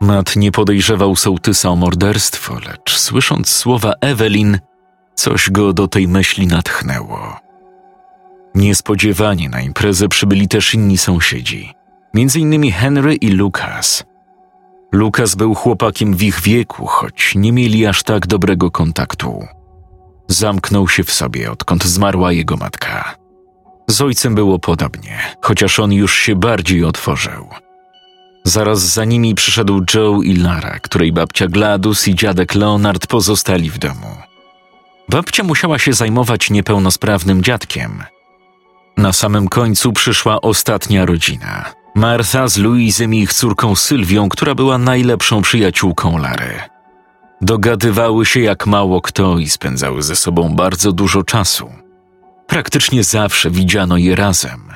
Matt 0.00 0.36
nie 0.36 0.52
podejrzewał 0.52 1.16
sołtysa 1.16 1.68
o 1.68 1.76
morderstwo, 1.76 2.58
lecz 2.58 2.98
słysząc 2.98 3.48
słowa 3.50 3.92
Evelyn, 4.00 4.58
coś 5.18 5.50
go 5.50 5.72
do 5.72 5.88
tej 5.88 6.08
myśli 6.08 6.46
natchnęło. 6.46 7.36
Niespodziewanie 8.54 9.48
na 9.48 9.60
imprezę 9.60 10.08
przybyli 10.08 10.48
też 10.48 10.74
inni 10.74 10.98
sąsiedzi, 10.98 11.72
między 12.14 12.40
innymi 12.40 12.72
Henry 12.72 13.14
i 13.14 13.28
Lucas. 13.28 14.04
Lucas 14.92 15.34
był 15.34 15.54
chłopakiem 15.54 16.14
w 16.14 16.22
ich 16.22 16.40
wieku, 16.40 16.86
choć 16.86 17.34
nie 17.34 17.52
mieli 17.52 17.86
aż 17.86 18.02
tak 18.02 18.26
dobrego 18.26 18.70
kontaktu. 18.70 19.46
Zamknął 20.28 20.88
się 20.88 21.04
w 21.04 21.12
sobie, 21.12 21.50
odkąd 21.50 21.84
zmarła 21.84 22.32
jego 22.32 22.56
matka. 22.56 23.14
Z 23.90 24.00
ojcem 24.00 24.34
było 24.34 24.58
podobnie, 24.58 25.18
chociaż 25.42 25.80
on 25.80 25.92
już 25.92 26.16
się 26.16 26.36
bardziej 26.36 26.84
otworzył. 26.84 27.48
Zaraz 28.44 28.80
za 28.80 29.04
nimi 29.04 29.34
przyszedł 29.34 29.84
Joe 29.94 30.22
i 30.22 30.36
Lara, 30.36 30.78
której 30.78 31.12
babcia 31.12 31.46
Gladys 31.46 32.08
i 32.08 32.14
dziadek 32.14 32.54
Leonard 32.54 33.06
pozostali 33.06 33.70
w 33.70 33.78
domu. 33.78 34.27
Babcia 35.08 35.44
musiała 35.44 35.78
się 35.78 35.92
zajmować 35.92 36.50
niepełnosprawnym 36.50 37.42
dziadkiem. 37.42 38.04
Na 38.96 39.12
samym 39.12 39.48
końcu 39.48 39.92
przyszła 39.92 40.40
ostatnia 40.40 41.06
rodzina. 41.06 41.64
Martha 41.94 42.48
z 42.48 42.56
Louisem 42.58 43.14
i 43.14 43.18
ich 43.18 43.32
córką 43.32 43.76
Sylwią, 43.76 44.28
która 44.28 44.54
była 44.54 44.78
najlepszą 44.78 45.42
przyjaciółką 45.42 46.18
Lary. 46.18 46.60
Dogadywały 47.40 48.26
się 48.26 48.40
jak 48.40 48.66
mało 48.66 49.00
kto 49.00 49.38
i 49.38 49.48
spędzały 49.48 50.02
ze 50.02 50.16
sobą 50.16 50.54
bardzo 50.54 50.92
dużo 50.92 51.22
czasu. 51.22 51.72
Praktycznie 52.46 53.04
zawsze 53.04 53.50
widziano 53.50 53.96
je 53.96 54.16
razem. 54.16 54.72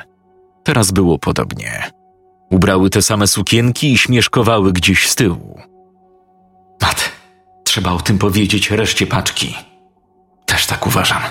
Teraz 0.65 0.91
było 0.91 1.19
podobnie. 1.19 1.91
Ubrały 2.51 2.91
te 2.91 3.03
same 3.03 3.27
sukienki 3.27 3.93
i 3.93 3.99
śmieszkowały 3.99 4.73
gdzieś 4.73 5.09
z 5.09 5.15
tyłu. 5.15 5.61
Mat, 6.83 7.13
trzeba 7.65 7.93
o 7.93 8.01
tym 8.01 8.19
powiedzieć 8.19 8.71
reszcie 8.71 9.07
paczki. 9.07 9.72
Też 10.63 10.69
tak 10.69 10.87
uważam. 10.87 11.23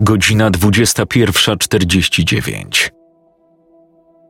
Godzina 0.00 0.50
21.49. 0.50 2.90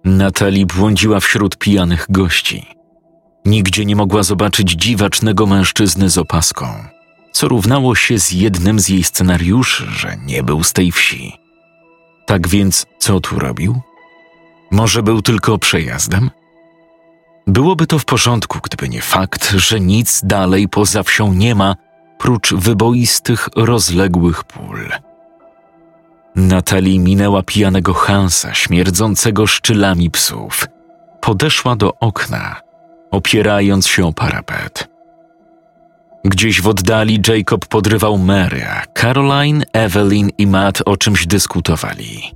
Natalie 0.04 0.66
błądziła 0.66 1.20
wśród 1.20 1.58
pijanych 1.58 2.06
gości. 2.08 2.66
Nigdzie 3.44 3.84
nie 3.84 3.96
mogła 3.96 4.22
zobaczyć 4.22 4.70
dziwacznego 4.70 5.46
mężczyzny 5.46 6.10
z 6.10 6.18
opaską, 6.18 6.66
co 7.32 7.48
równało 7.48 7.94
się 7.94 8.18
z 8.18 8.32
jednym 8.32 8.80
z 8.80 8.88
jej 8.88 9.04
scenariuszy, 9.04 9.86
że 9.90 10.16
nie 10.26 10.42
był 10.42 10.64
z 10.64 10.72
tej 10.72 10.92
wsi. 10.92 11.32
Tak 12.26 12.48
więc 12.48 12.86
co 12.98 13.20
tu 13.20 13.38
robił? 13.38 13.80
Może 14.70 15.02
był 15.02 15.22
tylko 15.22 15.58
przejazdem? 15.58 16.30
Byłoby 17.46 17.86
to 17.86 17.98
w 17.98 18.04
porządku, 18.04 18.58
gdyby 18.62 18.88
nie 18.88 19.02
fakt, 19.02 19.50
że 19.50 19.80
nic 19.80 20.20
dalej 20.24 20.68
poza 20.68 21.02
wsią 21.02 21.32
nie 21.32 21.54
ma, 21.54 21.76
prócz 22.18 22.54
wyboistych, 22.54 23.48
rozległych 23.56 24.44
pól. 24.44 24.88
Natalie 26.36 26.98
minęła 26.98 27.42
pijanego 27.42 27.94
Hansa, 27.94 28.54
śmierdzącego 28.54 29.46
szczylami 29.46 30.10
psów. 30.10 30.66
Podeszła 31.20 31.76
do 31.76 31.98
okna, 31.98 32.60
opierając 33.10 33.86
się 33.86 34.06
o 34.06 34.12
parapet. 34.12 34.88
Gdzieś 36.24 36.60
w 36.60 36.68
oddali 36.68 37.20
Jacob 37.28 37.66
podrywał 37.66 38.18
Mary, 38.18 38.66
a 38.66 38.86
Caroline, 38.86 39.64
Evelyn 39.72 40.30
i 40.38 40.46
Matt 40.46 40.82
o 40.86 40.96
czymś 40.96 41.26
dyskutowali. 41.26 42.32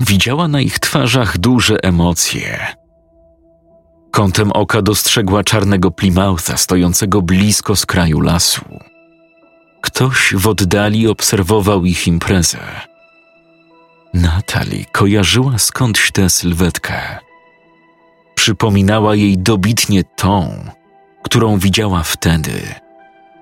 Widziała 0.00 0.48
na 0.48 0.60
ich 0.60 0.78
twarzach 0.78 1.38
duże 1.38 1.76
emocje. 1.82 2.81
Kątem 4.12 4.52
oka 4.52 4.82
dostrzegła 4.82 5.44
czarnego 5.44 5.90
Plymoutha 5.90 6.56
stojącego 6.56 7.22
blisko 7.22 7.76
z 7.76 7.86
kraju 7.86 8.20
lasu. 8.20 8.64
Ktoś 9.80 10.34
w 10.34 10.48
oddali 10.48 11.08
obserwował 11.08 11.84
ich 11.84 12.06
imprezę. 12.06 12.58
Natalie 14.14 14.84
kojarzyła 14.84 15.58
skądś 15.58 16.10
tę 16.10 16.30
sylwetkę. 16.30 17.18
Przypominała 18.34 19.14
jej 19.14 19.38
dobitnie 19.38 20.04
tą, 20.04 20.64
którą 21.22 21.58
widziała 21.58 22.02
wtedy, 22.02 22.74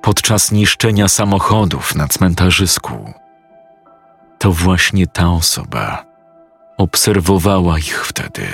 podczas 0.02 0.52
niszczenia 0.52 1.08
samochodów 1.08 1.94
na 1.94 2.08
cmentarzysku. 2.08 3.12
To 4.38 4.52
właśnie 4.52 5.06
ta 5.06 5.30
osoba 5.30 6.04
obserwowała 6.76 7.78
ich 7.78 8.06
wtedy. 8.06 8.46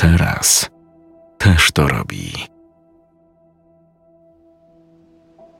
Teraz 0.00 0.70
też 1.38 1.72
to 1.72 1.88
robi. 1.88 2.32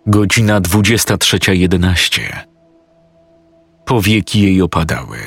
Godzina 0.07 0.61
23.11. 0.61 2.21
Powieki 3.85 4.43
jej 4.43 4.63
opadały. 4.63 5.19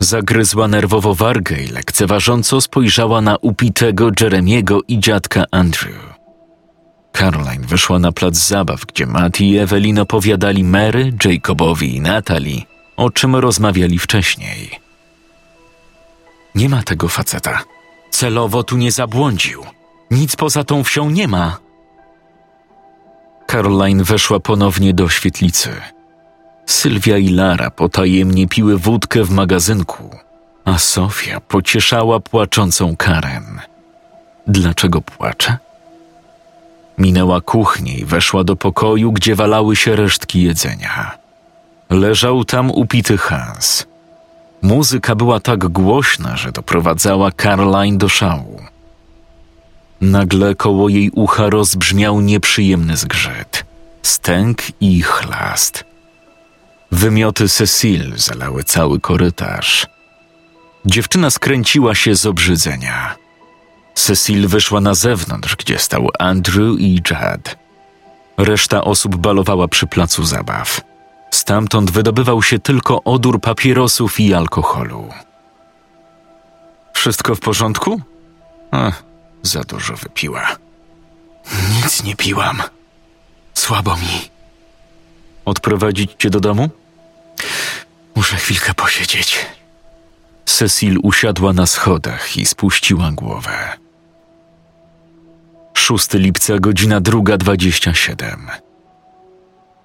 Zagryzła 0.00 0.68
nerwowo 0.68 1.14
wargę 1.14 1.62
i 1.62 1.68
lekceważąco 1.68 2.60
spojrzała 2.60 3.20
na 3.20 3.36
upitego 3.36 4.10
Jeremiego 4.20 4.80
i 4.88 4.98
dziadka 4.98 5.44
Andrew. 5.50 6.14
Caroline 7.12 7.66
wyszła 7.66 7.98
na 7.98 8.12
plac 8.12 8.36
zabaw, 8.36 8.86
gdzie 8.86 9.06
Matt 9.06 9.40
i 9.40 9.58
Evelyn 9.58 9.98
opowiadali 9.98 10.64
Mary, 10.64 11.12
Jacobowi 11.24 11.96
i 11.96 12.00
Natalie, 12.00 12.62
o 12.96 13.10
czym 13.10 13.36
rozmawiali 13.36 13.98
wcześniej. 13.98 14.70
Nie 16.54 16.68
ma 16.68 16.82
tego 16.82 17.08
faceta. 17.08 17.62
Celowo 18.12 18.62
tu 18.64 18.76
nie 18.76 18.92
zabłądził. 18.92 19.62
Nic 20.10 20.36
poza 20.36 20.64
tą 20.64 20.84
wsią 20.84 21.10
nie 21.10 21.28
ma. 21.28 21.58
Caroline 23.46 24.04
weszła 24.04 24.40
ponownie 24.40 24.94
do 24.94 25.08
świetlicy. 25.08 25.70
Sylwia 26.66 27.18
i 27.18 27.28
Lara 27.28 27.70
potajemnie 27.70 28.48
piły 28.48 28.78
wódkę 28.78 29.24
w 29.24 29.30
magazynku, 29.30 30.10
a 30.64 30.78
Sofia 30.78 31.40
pocieszała 31.40 32.20
płaczącą 32.20 32.96
Karen. 32.96 33.60
Dlaczego 34.46 35.00
płacze? 35.00 35.58
Minęła 36.98 37.40
kuchnię 37.40 37.94
i 37.94 38.04
weszła 38.04 38.44
do 38.44 38.56
pokoju, 38.56 39.12
gdzie 39.12 39.34
walały 39.34 39.76
się 39.76 39.96
resztki 39.96 40.42
jedzenia. 40.42 41.18
Leżał 41.90 42.44
tam 42.44 42.70
upity 42.70 43.18
Hans. 43.18 43.86
Muzyka 44.62 45.14
była 45.14 45.40
tak 45.40 45.68
głośna, 45.68 46.36
że 46.36 46.52
doprowadzała 46.52 47.30
Caroline 47.32 47.98
do 47.98 48.08
szału. 48.08 48.60
Nagle 50.00 50.54
koło 50.54 50.88
jej 50.88 51.10
ucha 51.10 51.50
rozbrzmiał 51.50 52.20
nieprzyjemny 52.20 52.96
zgrzyt, 52.96 53.64
stęk 54.02 54.58
i 54.80 55.02
chlast. 55.02 55.84
Wymioty 56.92 57.48
Cecil 57.48 58.12
zalały 58.16 58.64
cały 58.64 59.00
korytarz. 59.00 59.86
Dziewczyna 60.86 61.30
skręciła 61.30 61.94
się 61.94 62.16
z 62.16 62.26
obrzydzenia. 62.26 63.14
Cecil 63.94 64.48
wyszła 64.48 64.80
na 64.80 64.94
zewnątrz, 64.94 65.56
gdzie 65.56 65.78
stał 65.78 66.08
Andrew 66.18 66.78
i 66.78 67.02
Jad. 67.10 67.56
Reszta 68.36 68.84
osób 68.84 69.16
balowała 69.16 69.68
przy 69.68 69.86
placu 69.86 70.24
zabaw. 70.24 70.80
Stamtąd 71.32 71.90
wydobywał 71.90 72.42
się 72.42 72.58
tylko 72.58 73.02
odór 73.04 73.40
papierosów 73.40 74.20
i 74.20 74.34
alkoholu. 74.34 75.08
Wszystko 76.92 77.34
w 77.34 77.40
porządku? 77.40 78.00
Ach, 78.70 79.02
za 79.42 79.62
dużo 79.62 79.96
wypiła. 79.96 80.56
Nic 81.76 82.04
nie 82.04 82.16
piłam. 82.16 82.62
Słabo 83.54 83.96
mi. 83.96 84.30
Odprowadzić 85.44 86.10
cię 86.18 86.30
do 86.30 86.40
domu? 86.40 86.70
Muszę 88.14 88.36
chwilkę 88.36 88.74
posiedzieć. 88.74 89.46
Cecil 90.44 90.98
usiadła 91.02 91.52
na 91.52 91.66
schodach 91.66 92.36
i 92.36 92.46
spuściła 92.46 93.10
głowę. 93.12 93.78
6 95.74 96.12
lipca, 96.12 96.58
godzina 96.58 97.00
druga 97.00 97.36
dwadzieścia 97.36 97.94
siedem. 97.94 98.50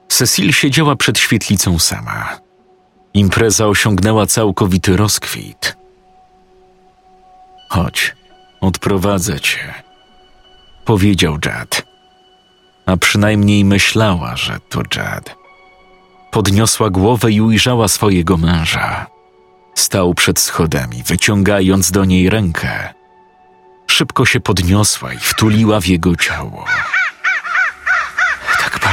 Cecil 0.10 0.54
siedziała 0.54 0.96
przed 0.96 1.20
świetlicą 1.20 1.80
sama. 1.80 2.40
Impreza 3.14 3.68
osiągnęła 3.68 4.26
całkowity 4.26 4.98
rozkwit. 4.98 5.78
Chodź, 7.70 8.16
odprowadzę 8.62 9.40
cię, 9.40 9.74
powiedział 10.86 11.38
Jad. 11.46 11.84
A 12.86 12.98
przynajmniej 12.98 13.66
myślała, 13.66 14.36
że 14.36 14.60
to 14.70 14.82
Jad. 14.96 15.36
Podniosła 16.32 16.90
głowę 16.90 17.32
i 17.32 17.42
ujrzała 17.42 17.88
swojego 17.88 18.38
męża. 18.38 19.06
Stał 19.76 20.14
przed 20.14 20.40
schodami, 20.40 21.04
wyciągając 21.04 21.92
do 21.92 22.06
niej 22.06 22.30
rękę. 22.30 22.94
Szybko 23.88 24.26
się 24.26 24.40
podniosła 24.40 25.14
i 25.14 25.18
wtuliła 25.18 25.82
w 25.82 25.88
jego 25.88 26.16
ciało. 26.16 26.66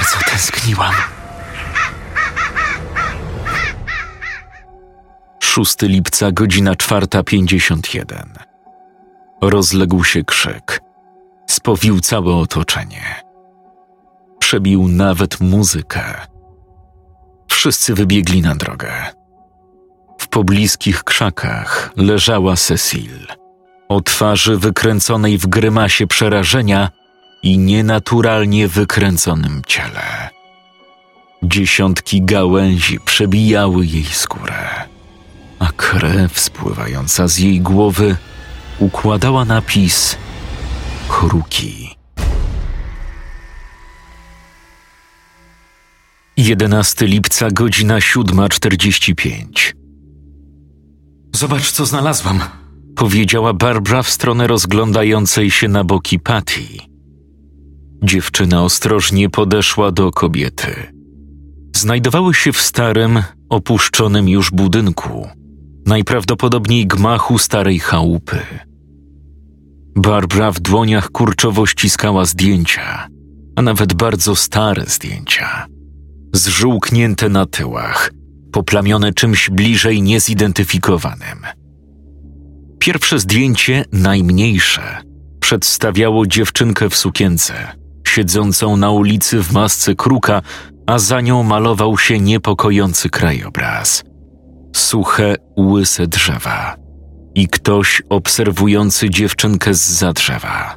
Bardzo 0.05 0.31
tęskniłam. 0.31 0.95
6 5.41 5.77
lipca, 5.83 6.33
godzina 6.33 6.73
4.51. 6.73 8.25
Rozległ 9.41 10.05
się 10.05 10.25
krzyk. 10.25 10.81
Spowił 11.47 12.01
całe 12.01 12.35
otoczenie. 12.35 13.23
Przebił 14.39 14.89
nawet 14.89 15.41
muzykę. 15.41 16.15
Wszyscy 17.51 17.95
wybiegli 17.95 18.43
na 18.43 18.55
drogę. 18.55 18.93
W 20.19 20.29
pobliskich 20.29 21.05
krzakach 21.05 21.93
leżała 21.97 22.57
Cecil, 22.57 23.27
o 23.89 24.01
twarzy 24.01 24.59
wykręconej 24.59 25.39
w 25.39 25.47
grymasie 25.47 26.07
przerażenia 26.07 26.91
i 27.45 27.59
nienaturalnie 27.59 28.69
wykręconym 28.69 29.63
ciele. 29.67 30.31
Dziesiątki 31.43 32.23
gałęzi 32.23 33.01
przebijały 33.01 33.87
jej 33.87 34.05
skórę, 34.05 34.85
a 35.59 35.73
krew 35.77 36.41
spływająca 36.41 37.29
z 37.29 37.39
jej 37.39 37.61
głowy 37.61 38.17
układała 38.79 39.45
napis 39.45 40.17
Kruki. 41.09 41.97
11 46.37 47.07
lipca, 47.07 47.51
godzina 47.51 47.99
7.45. 47.99 49.75
Zobacz, 51.35 51.71
co 51.71 51.87
znalazłam. 51.87 52.41
Powiedziała 52.97 53.53
Barbara 53.53 54.03
w 54.03 54.11
stronę 54.11 54.47
rozglądającej 54.47 55.51
się 55.51 55.69
na 55.69 55.85
boki 55.85 56.19
Patty. 56.19 56.94
Dziewczyna 58.05 58.63
ostrożnie 58.63 59.31
podeszła 59.31 59.93
do 59.93 60.11
kobiety. 60.11 60.93
Znajdowały 61.77 62.35
się 62.35 62.53
w 62.53 62.61
starym, 62.61 63.23
opuszczonym 63.49 64.29
już 64.29 64.51
budynku. 64.51 65.29
najprawdopodobniej 65.87 66.87
gmachu 66.87 67.39
starej 67.39 67.79
chałupy. 67.79 68.39
Barbara 69.97 70.53
w 70.53 70.61
dłoniach 70.61 71.11
kurczowo 71.11 71.67
ściskała 71.67 72.25
zdjęcia, 72.25 73.09
a 73.57 73.63
nawet 73.63 73.95
bardzo 73.95 74.37
stare 74.37 74.85
zdjęcia. 74.87 75.67
Zżółknięte 76.35 77.29
na 77.29 77.47
tyłach, 77.47 78.11
poplamione 78.53 79.13
czymś 79.13 79.51
bliżej 79.51 80.03
niezidentyfikowanym. 80.03 81.39
Pierwsze 82.79 83.19
zdjęcie, 83.19 83.85
najmniejsze, 83.93 84.83
przedstawiało 85.41 86.27
dziewczynkę 86.27 86.91
w 86.91 86.97
sukience, 86.97 87.84
siedzącą 88.15 88.77
na 88.77 88.91
ulicy 88.91 89.43
w 89.43 89.53
masce 89.53 89.95
kruka, 89.95 90.43
a 90.87 90.99
za 90.99 91.21
nią 91.21 91.43
malował 91.43 91.99
się 91.99 92.21
niepokojący 92.21 93.11
krajobraz. 93.11 94.05
Suche, 94.77 95.37
łyse 95.59 96.07
drzewa 96.07 96.77
i 97.35 97.49
ktoś 97.49 98.03
obserwujący 98.09 99.11
dziewczynkę 99.11 99.75
z 99.75 99.81
za 99.81 100.13
drzewa. 100.13 100.77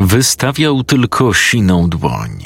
Wystawiał 0.00 0.84
tylko 0.84 1.34
siną 1.34 1.88
dłoń. 1.88 2.44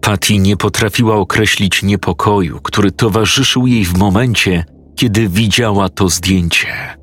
Patty 0.00 0.38
nie 0.38 0.56
potrafiła 0.56 1.16
określić 1.16 1.82
niepokoju, 1.82 2.60
który 2.60 2.92
towarzyszył 2.92 3.66
jej 3.66 3.84
w 3.84 3.98
momencie, 3.98 4.64
kiedy 4.96 5.28
widziała 5.28 5.88
to 5.88 6.08
zdjęcie. 6.08 6.99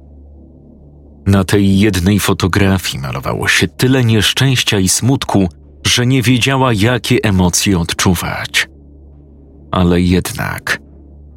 Na 1.27 1.43
tej 1.43 1.79
jednej 1.79 2.19
fotografii 2.19 2.99
malowało 2.99 3.47
się 3.47 3.67
tyle 3.67 4.03
nieszczęścia 4.03 4.79
i 4.79 4.89
smutku, 4.89 5.49
że 5.85 6.05
nie 6.05 6.21
wiedziała, 6.21 6.73
jakie 6.73 7.17
emocje 7.23 7.79
odczuwać. 7.79 8.67
Ale 9.71 10.01
jednak 10.01 10.79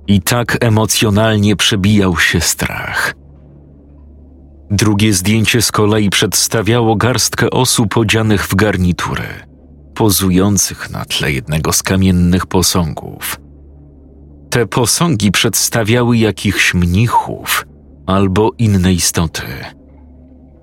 i 0.07 0.23
tak 0.23 0.57
emocjonalnie 0.61 1.57
przebijał 1.57 2.19
się 2.19 2.41
strach. 2.41 3.15
Drugie 4.71 5.13
zdjęcie 5.13 5.63
z 5.63 5.73
kolei 5.73 6.11
przedstawiało 6.11 6.97
garstkę 6.97 7.51
osób 7.51 7.97
odzianych 7.97 8.47
w 8.47 8.55
garnitury, 8.55 9.29
pozujących 9.95 10.91
na 10.91 11.05
tle 11.05 11.33
jednego 11.33 11.73
z 11.73 11.83
kamiennych 11.83 12.47
posągów. 12.47 13.41
Te 14.51 14.67
posągi 14.67 15.31
przedstawiały 15.31 16.19
jakichś 16.19 16.75
mnichów 16.75 17.67
albo 18.07 18.51
inne 18.59 18.93
istoty– 18.93 19.43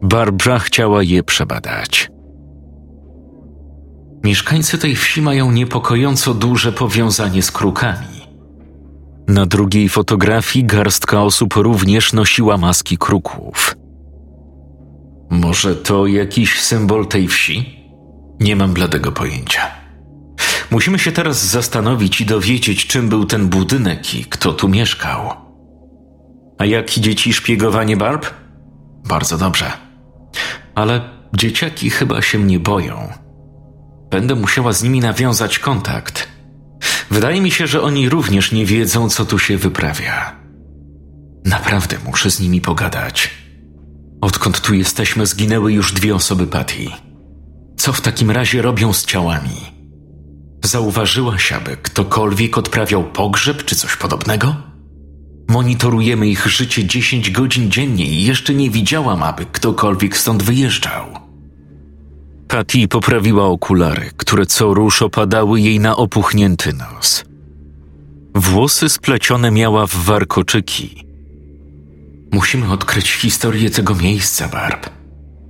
Barbara 0.01 0.59
chciała 0.59 1.03
je 1.03 1.23
przebadać. 1.23 2.11
Mieszkańcy 4.23 4.77
tej 4.77 4.95
wsi 4.95 5.21
mają 5.21 5.51
niepokojąco 5.51 6.33
duże 6.33 6.71
powiązanie 6.71 7.41
z 7.41 7.51
krukami. 7.51 8.07
Na 9.27 9.45
drugiej 9.45 9.89
fotografii 9.89 10.65
garstka 10.65 11.23
osób 11.23 11.53
również 11.53 12.13
nosiła 12.13 12.57
maski 12.57 12.97
kruków. 12.97 13.75
Może 15.29 15.75
to 15.75 16.07
jakiś 16.07 16.61
symbol 16.61 17.07
tej 17.07 17.27
wsi? 17.27 17.77
Nie 18.39 18.55
mam 18.55 18.73
bladego 18.73 19.11
pojęcia. 19.11 19.61
Musimy 20.71 20.99
się 20.99 21.11
teraz 21.11 21.45
zastanowić 21.45 22.21
i 22.21 22.25
dowiedzieć, 22.25 22.87
czym 22.87 23.09
był 23.09 23.25
ten 23.25 23.47
budynek 23.47 24.15
i 24.15 24.25
kto 24.25 24.53
tu 24.53 24.69
mieszkał. 24.69 25.31
A 26.57 26.65
jak 26.65 26.97
idzie 26.97 27.15
ci 27.15 27.33
szpiegowanie 27.33 27.97
Barb? 27.97 28.25
Bardzo 29.07 29.37
dobrze 29.37 29.86
ale 30.75 31.09
dzieciaki 31.33 31.89
chyba 31.89 32.21
się 32.21 32.39
mnie 32.39 32.59
boją. 32.59 33.13
Będę 34.11 34.35
musiała 34.35 34.73
z 34.73 34.83
nimi 34.83 34.99
nawiązać 34.99 35.59
kontakt. 35.59 36.27
Wydaje 37.11 37.41
mi 37.41 37.51
się, 37.51 37.67
że 37.67 37.81
oni 37.81 38.09
również 38.09 38.51
nie 38.51 38.65
wiedzą, 38.65 39.09
co 39.09 39.25
tu 39.25 39.39
się 39.39 39.57
wyprawia. 39.57 40.35
Naprawdę 41.45 41.97
muszę 42.05 42.31
z 42.31 42.39
nimi 42.39 42.61
pogadać. 42.61 43.31
Odkąd 44.21 44.61
tu 44.61 44.73
jesteśmy, 44.73 45.25
zginęły 45.25 45.73
już 45.73 45.93
dwie 45.93 46.15
osoby 46.15 46.47
Patty. 46.47 46.87
Co 47.77 47.93
w 47.93 48.01
takim 48.01 48.31
razie 48.31 48.61
robią 48.61 48.93
z 48.93 49.05
ciałami? 49.05 49.77
Zauważyłaś, 50.65 51.51
aby 51.51 51.77
ktokolwiek 51.77 52.57
odprawiał 52.57 53.03
pogrzeb 53.03 53.65
czy 53.65 53.75
coś 53.75 53.95
podobnego? 53.95 54.55
Monitorujemy 55.47 56.27
ich 56.27 56.47
życie 56.47 56.85
10 56.85 57.31
godzin 57.31 57.71
dziennie 57.71 58.05
i 58.05 58.23
jeszcze 58.23 58.53
nie 58.53 58.69
widziałam, 58.69 59.23
aby 59.23 59.45
ktokolwiek 59.45 60.17
stąd 60.17 60.43
wyjeżdżał. 60.43 61.05
Patty 62.47 62.87
poprawiła 62.87 63.45
okulary, 63.45 64.11
które 64.17 64.45
co 64.45 64.73
rusz 64.73 65.01
opadały 65.01 65.61
jej 65.61 65.79
na 65.79 65.95
opuchnięty 65.95 66.73
nos. 66.73 67.25
Włosy 68.35 68.89
splecione 68.89 69.51
miała 69.51 69.87
w 69.87 69.95
warkoczyki. 69.95 71.03
Musimy 72.31 72.71
odkryć 72.71 73.11
historię 73.11 73.69
tego 73.69 73.95
miejsca, 73.95 74.47
Barb. 74.47 74.89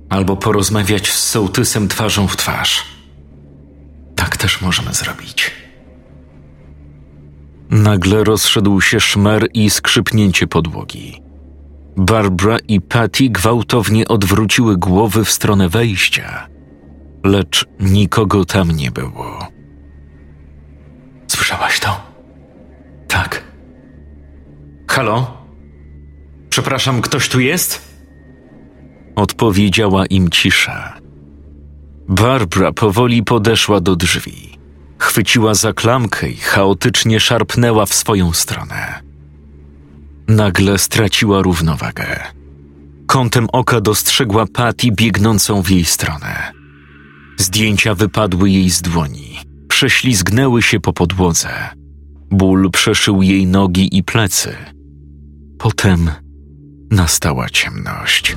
Albo 0.08 0.36
porozmawiać 0.36 1.12
z 1.12 1.28
sołtysem 1.28 1.88
twarzą 1.88 2.28
w 2.28 2.36
twarz. 2.36 2.84
Tak 4.16 4.36
też 4.36 4.60
możemy 4.60 4.94
zrobić. 4.94 5.50
Nagle 7.70 8.24
rozszedł 8.24 8.80
się 8.80 9.00
szmer 9.00 9.48
i 9.54 9.70
skrzypnięcie 9.70 10.46
podłogi. 10.46 11.22
Barbara 11.96 12.58
i 12.68 12.80
Patty 12.80 13.28
gwałtownie 13.28 14.08
odwróciły 14.08 14.76
głowy 14.76 15.24
w 15.24 15.30
stronę 15.30 15.68
wejścia, 15.68 16.48
lecz 17.24 17.66
nikogo 17.80 18.44
tam 18.44 18.70
nie 18.70 18.90
było. 18.90 19.46
Słyszałaś 21.26 21.80
to? 21.80 22.00
Tak. 23.08 23.44
Halo? 24.88 25.38
Przepraszam, 26.50 27.02
ktoś 27.02 27.28
tu 27.28 27.40
jest? 27.40 27.88
Odpowiedziała 29.16 30.06
im 30.06 30.30
cisza. 30.30 30.98
Barbara 32.08 32.72
powoli 32.72 33.22
podeszła 33.22 33.80
do 33.80 33.96
drzwi. 33.96 34.57
Chwyciła 34.98 35.54
za 35.54 35.72
klamkę 35.72 36.30
i 36.30 36.36
chaotycznie 36.36 37.20
szarpnęła 37.20 37.86
w 37.86 37.94
swoją 37.94 38.32
stronę. 38.32 39.02
Nagle 40.28 40.78
straciła 40.78 41.42
równowagę. 41.42 42.20
Kątem 43.06 43.46
oka 43.52 43.80
dostrzegła 43.80 44.46
Patty 44.46 44.92
biegnącą 44.92 45.62
w 45.62 45.70
jej 45.70 45.84
stronę. 45.84 46.52
Zdjęcia 47.36 47.94
wypadły 47.94 48.50
jej 48.50 48.70
z 48.70 48.82
dłoni, 48.82 49.38
prześlizgnęły 49.68 50.62
się 50.62 50.80
po 50.80 50.92
podłodze. 50.92 51.48
Ból 52.30 52.70
przeszył 52.70 53.22
jej 53.22 53.46
nogi 53.46 53.96
i 53.96 54.02
plecy. 54.02 54.56
Potem 55.58 56.10
nastała 56.90 57.48
ciemność. 57.50 58.36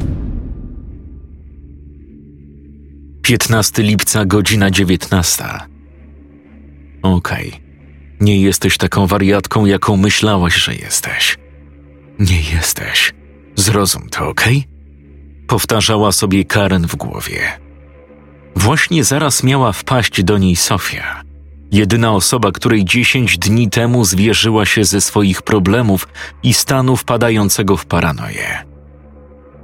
15 3.21 3.83
lipca, 3.83 4.25
godzina 4.25 4.71
19. 4.71 5.70
Okej. 7.01 7.47
Okay. 7.47 7.61
Nie 8.21 8.41
jesteś 8.41 8.77
taką 8.77 9.07
wariatką, 9.07 9.65
jaką 9.65 9.97
myślałaś, 9.97 10.55
że 10.55 10.75
jesteś. 10.75 11.37
Nie 12.19 12.41
jesteś. 12.41 13.13
Zrozum 13.55 14.09
to, 14.09 14.29
okej? 14.29 14.57
Okay? 14.57 15.47
Powtarzała 15.47 16.11
sobie 16.11 16.45
Karen 16.45 16.87
w 16.87 16.95
głowie. 16.95 17.39
Właśnie 18.55 19.03
zaraz 19.03 19.43
miała 19.43 19.71
wpaść 19.71 20.23
do 20.23 20.37
niej 20.37 20.55
Sofia. 20.55 21.23
Jedyna 21.71 22.11
osoba, 22.11 22.51
której 22.51 22.85
dziesięć 22.85 23.37
dni 23.37 23.69
temu 23.69 24.05
zwierzyła 24.05 24.65
się 24.65 24.85
ze 24.85 25.01
swoich 25.01 25.41
problemów 25.41 26.07
i 26.43 26.53
stanu 26.53 26.97
wpadającego 26.97 27.77
w 27.77 27.85
paranoję. 27.85 28.65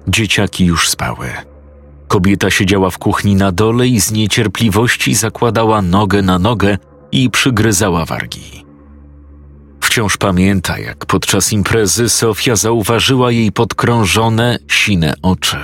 Dzieciaki 0.07 0.65
już 0.65 0.89
spały. 0.89 1.27
Kobieta 2.07 2.49
siedziała 2.49 2.89
w 2.89 2.97
kuchni 2.97 3.35
na 3.35 3.51
dole 3.51 3.87
i 3.87 4.01
z 4.01 4.11
niecierpliwości 4.11 5.15
zakładała 5.15 5.81
nogę 5.81 6.21
na 6.21 6.39
nogę, 6.39 6.77
i 7.11 7.29
przygryzała 7.29 8.05
wargi. 8.05 8.65
Wciąż 9.81 10.17
pamięta, 10.17 10.79
jak 10.79 11.05
podczas 11.05 11.53
imprezy 11.53 12.09
Sofia 12.09 12.55
zauważyła 12.55 13.31
jej 13.31 13.51
podkrążone, 13.51 14.59
sine 14.67 15.13
oczy, 15.21 15.57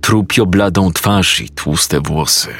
trupio 0.00 0.46
bladą 0.46 0.92
twarz 0.92 1.40
i 1.40 1.48
tłuste 1.48 2.00
włosy. 2.00 2.54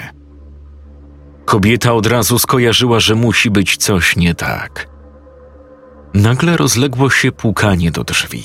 Kobieta 1.44 1.92
od 1.92 2.06
razu 2.06 2.38
skojarzyła, 2.38 3.00
że 3.00 3.14
musi 3.14 3.50
być 3.50 3.76
coś 3.76 4.16
nie 4.16 4.34
tak. 4.34 4.88
Nagle 6.14 6.56
rozległo 6.56 7.10
się 7.10 7.32
pukanie 7.32 7.90
do 7.90 8.04
drzwi. 8.04 8.44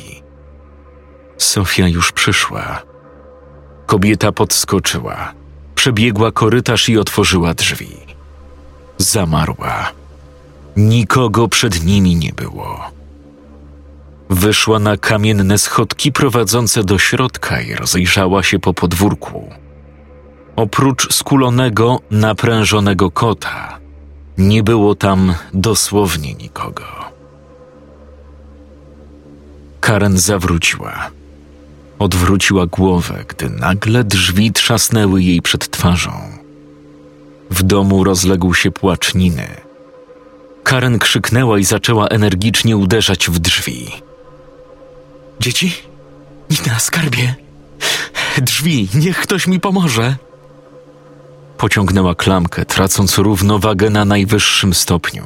Sofia 1.37 1.87
już 1.87 2.11
przyszła. 2.11 2.81
Kobieta 3.85 4.31
podskoczyła, 4.31 5.33
przebiegła 5.75 6.31
korytarz 6.31 6.89
i 6.89 6.97
otworzyła 6.97 7.53
drzwi 7.53 8.04
zamarła. 8.97 9.91
Nikogo 10.77 11.47
przed 11.47 11.85
nimi 11.85 12.15
nie 12.15 12.33
było. 12.33 12.79
Wyszła 14.29 14.79
na 14.79 14.97
kamienne 14.97 15.57
schodki 15.57 16.11
prowadzące 16.11 16.83
do 16.83 16.97
środka 16.99 17.61
i 17.61 17.75
rozejrzała 17.75 18.43
się 18.43 18.59
po 18.59 18.73
podwórku. 18.73 19.49
Oprócz 20.55 21.13
skulonego, 21.13 21.99
naprężonego 22.11 23.11
kota, 23.11 23.79
nie 24.37 24.63
było 24.63 24.95
tam 24.95 25.33
dosłownie 25.53 26.33
nikogo. 26.33 26.83
Karen 29.81 30.17
zawróciła. 30.17 31.09
Odwróciła 31.99 32.65
głowę, 32.65 33.25
gdy 33.27 33.49
nagle 33.49 34.03
drzwi 34.03 34.51
trzasnęły 34.51 35.23
jej 35.23 35.41
przed 35.41 35.69
twarzą. 35.71 36.11
W 37.55 37.63
domu 37.63 38.03
rozległ 38.03 38.53
się 38.53 38.71
płacz 38.71 39.15
Niny. 39.15 39.47
Karen 40.63 40.99
krzyknęła 40.99 41.59
i 41.59 41.63
zaczęła 41.63 42.07
energicznie 42.07 42.77
uderzać 42.77 43.29
w 43.29 43.39
drzwi. 43.39 43.91
Dzieci? 45.39 45.73
Nina, 46.49 46.79
skarbie! 46.79 47.35
Drzwi, 48.37 48.89
niech 48.95 49.17
ktoś 49.17 49.47
mi 49.47 49.59
pomoże! 49.59 50.15
Pociągnęła 51.57 52.15
klamkę, 52.15 52.65
tracąc 52.65 53.17
równowagę 53.17 53.89
na 53.89 54.05
najwyższym 54.05 54.73
stopniu. 54.73 55.23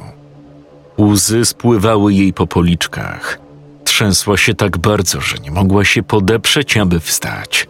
Łzy 0.98 1.44
spływały 1.44 2.14
jej 2.14 2.32
po 2.32 2.46
policzkach. 2.46 3.38
Trzęsła 3.84 4.36
się 4.36 4.54
tak 4.54 4.78
bardzo, 4.78 5.20
że 5.20 5.38
nie 5.38 5.50
mogła 5.50 5.84
się 5.84 6.02
podeprzeć, 6.02 6.76
aby 6.76 7.00
wstać. 7.00 7.68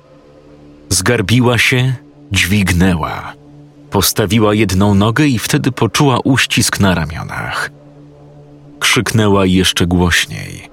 Zgarbiła 0.89 1.59
się, 1.59 1.95
dźwignęła. 2.33 3.40
Postawiła 3.91 4.55
jedną 4.55 4.95
nogę 4.95 5.27
i 5.27 5.39
wtedy 5.39 5.73
poczuła 5.73 6.19
uścisk 6.25 6.81
na 6.81 6.95
ramionach. 6.95 7.71
Krzyknęła 8.81 9.47
jeszcze 9.47 9.87
głośniej. 9.87 10.71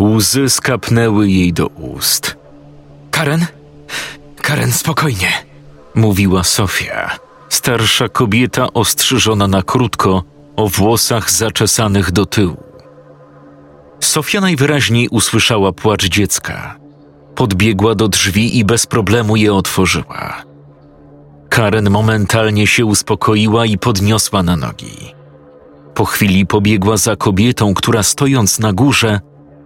Łzy 0.00 0.50
skapnęły 0.50 1.30
jej 1.30 1.52
do 1.52 1.66
ust. 1.66 2.36
Karen? 3.10 3.46
Karen, 4.42 4.72
spokojnie. 4.72 5.32
Mówiła 5.94 6.44
Sofia, 6.44 7.10
starsza 7.48 8.08
kobieta 8.08 8.72
ostrzyżona 8.72 9.48
na 9.48 9.62
krótko, 9.62 10.24
o 10.56 10.68
włosach 10.68 11.30
zaczesanych 11.30 12.12
do 12.12 12.26
tyłu. 12.26 12.62
Sofia 14.00 14.40
najwyraźniej 14.40 15.08
usłyszała 15.08 15.72
płacz 15.72 16.04
dziecka. 16.04 16.76
Podbiegła 17.34 17.94
do 17.94 18.08
drzwi 18.08 18.58
i 18.58 18.64
bez 18.64 18.86
problemu 18.86 19.36
je 19.36 19.54
otworzyła. 19.54 20.51
Karen 21.52 21.90
momentalnie 21.90 22.66
się 22.66 22.84
uspokoiła 22.84 23.66
i 23.66 23.78
podniosła 23.78 24.42
na 24.42 24.56
nogi. 24.56 25.14
Po 25.94 26.04
chwili 26.04 26.46
pobiegła 26.46 26.96
za 26.96 27.16
kobietą, 27.16 27.74
która 27.74 28.02
stojąc 28.02 28.58
na 28.58 28.72
górze, 28.72 29.20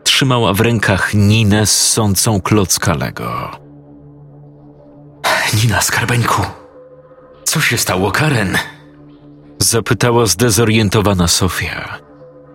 trzymała 0.05 0.55
w 0.55 0.61
rękach 0.61 1.14
Ninę 1.14 1.66
ssącą 1.66 2.40
klocka 2.40 2.94
Lego. 2.94 3.51
Nina, 5.55 5.83
skarbeńku. 5.83 6.42
Co 7.44 7.61
się 7.61 7.79
stało, 7.79 8.11
Karen? 8.11 8.59
Zapytała 9.59 10.27
zdezorientowana 10.27 11.29
Sofia. 11.29 11.99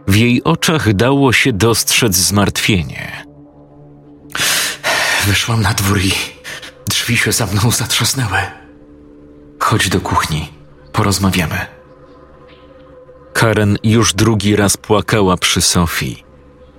W 0.07 0.15
jej 0.15 0.43
oczach 0.43 0.93
dało 0.93 1.33
się 1.33 1.53
dostrzec 1.53 2.15
zmartwienie. 2.15 3.25
Wyszłam 5.25 5.61
na 5.61 5.73
dwór 5.73 5.99
i 5.99 6.11
drzwi 6.89 7.17
się 7.17 7.31
za 7.31 7.45
mną 7.45 7.71
zatrzasnęły. 7.71 8.60
Chodź 9.71 9.89
do 9.89 10.01
kuchni, 10.01 10.49
porozmawiamy. 10.91 11.57
Karen 13.33 13.77
już 13.83 14.13
drugi 14.13 14.55
raz 14.55 14.77
płakała 14.77 15.37
przy 15.37 15.61
Sofii. 15.61 16.23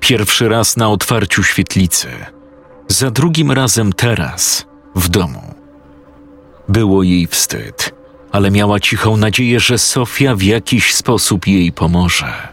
Pierwszy 0.00 0.48
raz 0.48 0.76
na 0.76 0.88
otwarciu 0.88 1.42
świetlicy. 1.42 2.08
Za 2.88 3.10
drugim 3.10 3.52
razem 3.52 3.92
teraz, 3.92 4.66
w 4.94 5.08
domu. 5.08 5.54
Było 6.68 7.02
jej 7.02 7.26
wstyd, 7.26 7.94
ale 8.32 8.50
miała 8.50 8.80
cichą 8.80 9.16
nadzieję, 9.16 9.60
że 9.60 9.78
Sofia 9.78 10.34
w 10.34 10.42
jakiś 10.42 10.94
sposób 10.94 11.46
jej 11.46 11.72
pomoże. 11.72 12.48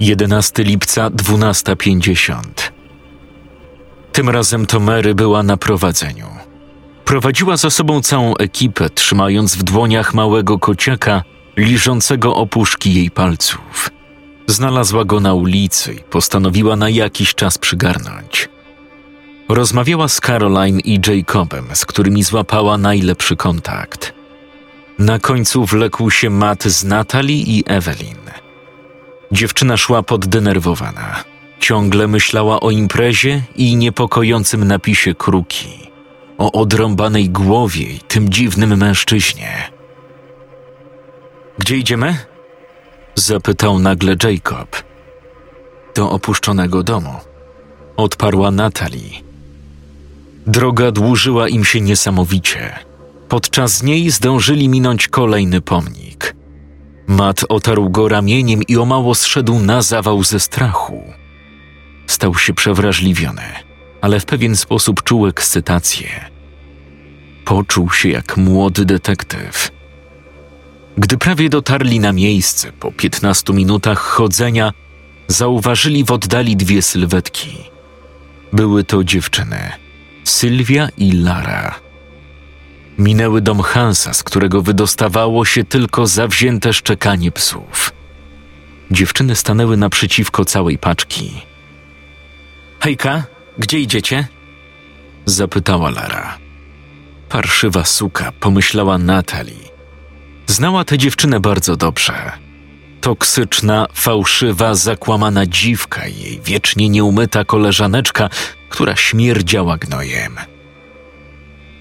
11 0.00 0.62
lipca 0.62 1.10
12.50 1.10 2.40
Tym 4.12 4.28
razem 4.30 4.66
to 4.66 4.80
Mary 4.80 5.14
była 5.14 5.42
na 5.42 5.56
prowadzeniu. 5.56 6.35
Prowadziła 7.06 7.56
za 7.56 7.70
sobą 7.70 8.02
całą 8.02 8.36
ekipę, 8.36 8.90
trzymając 8.90 9.56
w 9.56 9.62
dłoniach 9.62 10.14
małego 10.14 10.58
kociaka, 10.58 11.22
liżącego 11.56 12.36
opuszki 12.36 12.94
jej 12.94 13.10
palców. 13.10 13.90
Znalazła 14.46 15.04
go 15.04 15.20
na 15.20 15.34
ulicy 15.34 15.94
i 15.94 15.98
postanowiła 15.98 16.76
na 16.76 16.88
jakiś 16.88 17.34
czas 17.34 17.58
przygarnąć. 17.58 18.48
Rozmawiała 19.48 20.08
z 20.08 20.20
Caroline 20.20 20.80
i 20.80 21.00
Jacobem, 21.06 21.66
z 21.74 21.86
którymi 21.86 22.22
złapała 22.22 22.78
najlepszy 22.78 23.36
kontakt. 23.36 24.14
Na 24.98 25.18
końcu 25.18 25.64
wlekł 25.64 26.10
się 26.10 26.30
Matt 26.30 26.64
z 26.64 26.84
Natalie 26.84 27.42
i 27.42 27.64
Evelyn. 27.66 28.30
Dziewczyna 29.32 29.76
szła 29.76 30.02
poddenerwowana. 30.02 31.24
Ciągle 31.60 32.08
myślała 32.08 32.60
o 32.60 32.70
imprezie 32.70 33.42
i 33.56 33.76
niepokojącym 33.76 34.64
napisie 34.64 35.14
kruki, 35.14 35.85
o 36.38 36.52
odrąbanej 36.52 37.30
głowie 37.30 37.84
i 37.84 37.98
tym 37.98 38.28
dziwnym 38.28 38.76
mężczyźnie. 38.76 39.70
Gdzie 41.58 41.76
idziemy? 41.76 42.16
Zapytał 43.14 43.78
nagle 43.78 44.16
Jacob. 44.24 44.82
Do 45.94 46.10
opuszczonego 46.10 46.82
domu. 46.82 47.14
Odparła 47.96 48.50
Natalie. 48.50 49.10
Droga 50.46 50.90
dłużyła 50.90 51.48
im 51.48 51.64
się 51.64 51.80
niesamowicie. 51.80 52.72
Podczas 53.28 53.82
niej 53.82 54.10
zdążyli 54.10 54.68
minąć 54.68 55.08
kolejny 55.08 55.60
pomnik. 55.60 56.36
Matt 57.06 57.44
otarł 57.48 57.90
go 57.90 58.08
ramieniem 58.08 58.62
i 58.62 58.76
o 58.76 58.84
mało 58.84 59.14
zszedł 59.14 59.58
na 59.58 59.82
zawał 59.82 60.24
ze 60.24 60.40
strachu. 60.40 61.02
Stał 62.06 62.34
się 62.34 62.54
przewrażliwiony, 62.54 63.42
ale 64.00 64.20
w 64.20 64.24
pewien 64.24 64.56
sposób 64.56 65.02
czuł 65.02 65.26
ekscytację. 65.26 66.08
Poczuł 67.44 67.90
się 67.90 68.08
jak 68.08 68.36
młody 68.36 68.84
detektyw. 68.84 69.70
Gdy 70.98 71.18
prawie 71.18 71.48
dotarli 71.48 72.00
na 72.00 72.12
miejsce, 72.12 72.72
po 72.72 72.92
piętnastu 72.92 73.54
minutach 73.54 73.98
chodzenia, 73.98 74.72
zauważyli 75.28 76.04
w 76.04 76.10
oddali 76.10 76.56
dwie 76.56 76.82
sylwetki. 76.82 77.56
Były 78.52 78.84
to 78.84 79.04
dziewczyny, 79.04 79.72
Sylwia 80.24 80.88
i 80.98 81.12
Lara. 81.12 81.74
Minęły 82.98 83.40
dom 83.40 83.60
Hansa, 83.60 84.12
z 84.12 84.22
którego 84.22 84.62
wydostawało 84.62 85.44
się 85.44 85.64
tylko 85.64 86.06
zawzięte 86.06 86.72
szczekanie 86.72 87.32
psów. 87.32 87.92
Dziewczyny 88.90 89.36
stanęły 89.36 89.76
naprzeciwko 89.76 90.44
całej 90.44 90.78
paczki. 90.78 91.42
Hejka, 92.80 93.24
gdzie 93.58 93.80
idziecie? 93.80 94.28
Zapytała 95.26 95.90
Lara. 95.90 96.38
Parszywa 97.28 97.84
suka, 97.84 98.32
pomyślała 98.32 98.98
Natalie. 98.98 99.66
Znała 100.46 100.84
tę 100.84 100.98
dziewczynę 100.98 101.40
bardzo 101.40 101.76
dobrze. 101.76 102.32
Toksyczna, 103.00 103.86
fałszywa, 103.94 104.74
zakłamana 104.74 105.46
dziwka 105.46 106.06
jej 106.06 106.40
wiecznie 106.44 106.88
nieumyta 106.88 107.44
koleżaneczka, 107.44 108.28
która 108.68 108.96
śmierdziała 108.96 109.76
gnojem. 109.78 110.36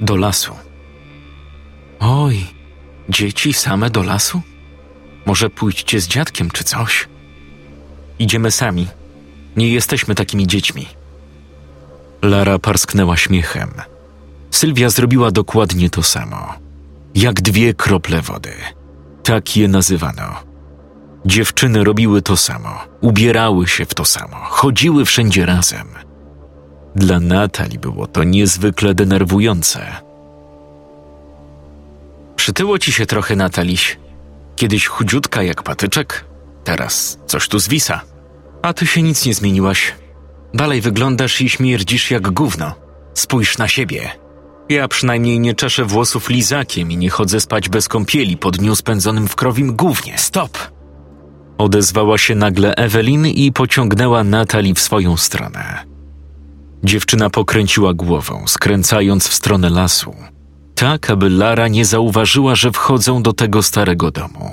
Do 0.02 0.16
lasu. 0.16 0.56
Oj, 2.00 2.46
dzieci 3.10 3.54
same 3.54 3.90
do 3.90 4.04
lasu? 4.04 4.42
Może 5.26 5.50
pójdźcie 5.50 6.00
z 6.00 6.08
dziadkiem 6.08 6.52
czy 6.52 6.64
coś? 6.64 7.08
Idziemy 8.20 8.52
sami. 8.52 8.88
Nie 9.58 9.70
jesteśmy 9.70 10.16
takimi 10.16 10.48
dziećmi. 10.48 10.86
Lara 12.26 12.60
parsknęła 12.60 13.18
śmiechem. 13.18 13.72
Sylwia 14.52 14.90
zrobiła 14.90 15.32
dokładnie 15.32 15.90
to 15.90 16.04
samo. 16.04 16.54
Jak 17.16 17.42
dwie 17.42 17.74
krople 17.74 18.22
wody. 18.22 18.54
Tak 19.24 19.58
je 19.58 19.68
nazywano. 19.68 20.36
Dziewczyny 21.26 21.84
robiły 21.84 22.22
to 22.22 22.38
samo, 22.38 22.70
ubierały 23.02 23.68
się 23.68 23.86
w 23.86 23.94
to 23.94 24.06
samo, 24.06 24.38
chodziły 24.42 25.06
wszędzie 25.06 25.46
razem. 25.46 25.88
Dla 26.96 27.20
Natalii 27.20 27.80
było 27.80 28.08
to 28.08 28.24
niezwykle 28.24 28.94
denerwujące. 28.94 29.86
Przytyło 32.36 32.80
ci 32.80 32.92
się 32.92 33.06
trochę, 33.06 33.36
Nataliś. 33.36 34.00
Kiedyś 34.56 34.88
chudziutka 34.88 35.44
jak 35.44 35.64
patyczek, 35.64 36.26
teraz 36.64 37.20
coś 37.26 37.48
tu 37.48 37.60
zwisa. 37.60 38.02
A 38.62 38.74
ty 38.74 38.88
się 38.88 39.02
nic 39.02 39.26
nie 39.26 39.34
zmieniłaś. 39.34 39.94
Dalej 40.56 40.82
wyglądasz 40.82 41.42
i 41.42 41.50
śmierdzisz 41.50 42.12
jak 42.12 42.32
gówno. 42.32 42.76
Spójrz 43.14 43.58
na 43.58 43.68
siebie. 43.68 44.12
Ja 44.70 44.88
przynajmniej 44.88 45.40
nie 45.40 45.54
czeszę 45.54 45.86
włosów 45.86 46.30
lizakiem 46.30 46.92
i 46.92 46.98
nie 46.98 47.10
chodzę 47.10 47.42
spać 47.42 47.70
bez 47.70 47.88
kąpieli 47.88 48.38
po 48.38 48.52
dniu 48.52 48.76
spędzonym 48.76 49.28
w 49.28 49.36
krowim 49.36 49.76
gównie. 49.76 50.18
Stop! 50.18 50.58
Odezwała 51.58 52.18
się 52.18 52.36
nagle 52.36 52.76
Ewelin 52.76 53.26
i 53.26 53.52
pociągnęła 53.52 54.24
Natalii 54.24 54.74
w 54.74 54.80
swoją 54.80 55.18
stronę. 55.18 55.86
Dziewczyna 56.84 57.30
pokręciła 57.30 57.94
głową, 57.94 58.48
skręcając 58.48 59.28
w 59.28 59.34
stronę 59.34 59.70
lasu, 59.70 60.16
tak 60.76 61.10
aby 61.10 61.30
Lara 61.30 61.68
nie 61.68 61.86
zauważyła, 61.86 62.56
że 62.56 62.72
wchodzą 62.72 63.24
do 63.24 63.34
tego 63.34 63.64
starego 63.64 64.12
domu. 64.12 64.52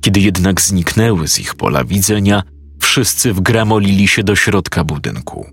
Kiedy 0.00 0.20
jednak 0.20 0.60
zniknęły 0.60 1.28
z 1.28 1.38
ich 1.38 1.54
pola 1.54 1.84
widzenia, 1.84 2.42
wszyscy 2.82 3.32
wgramolili 3.32 4.08
się 4.08 4.24
do 4.24 4.36
środka 4.36 4.84
budynku. 4.84 5.46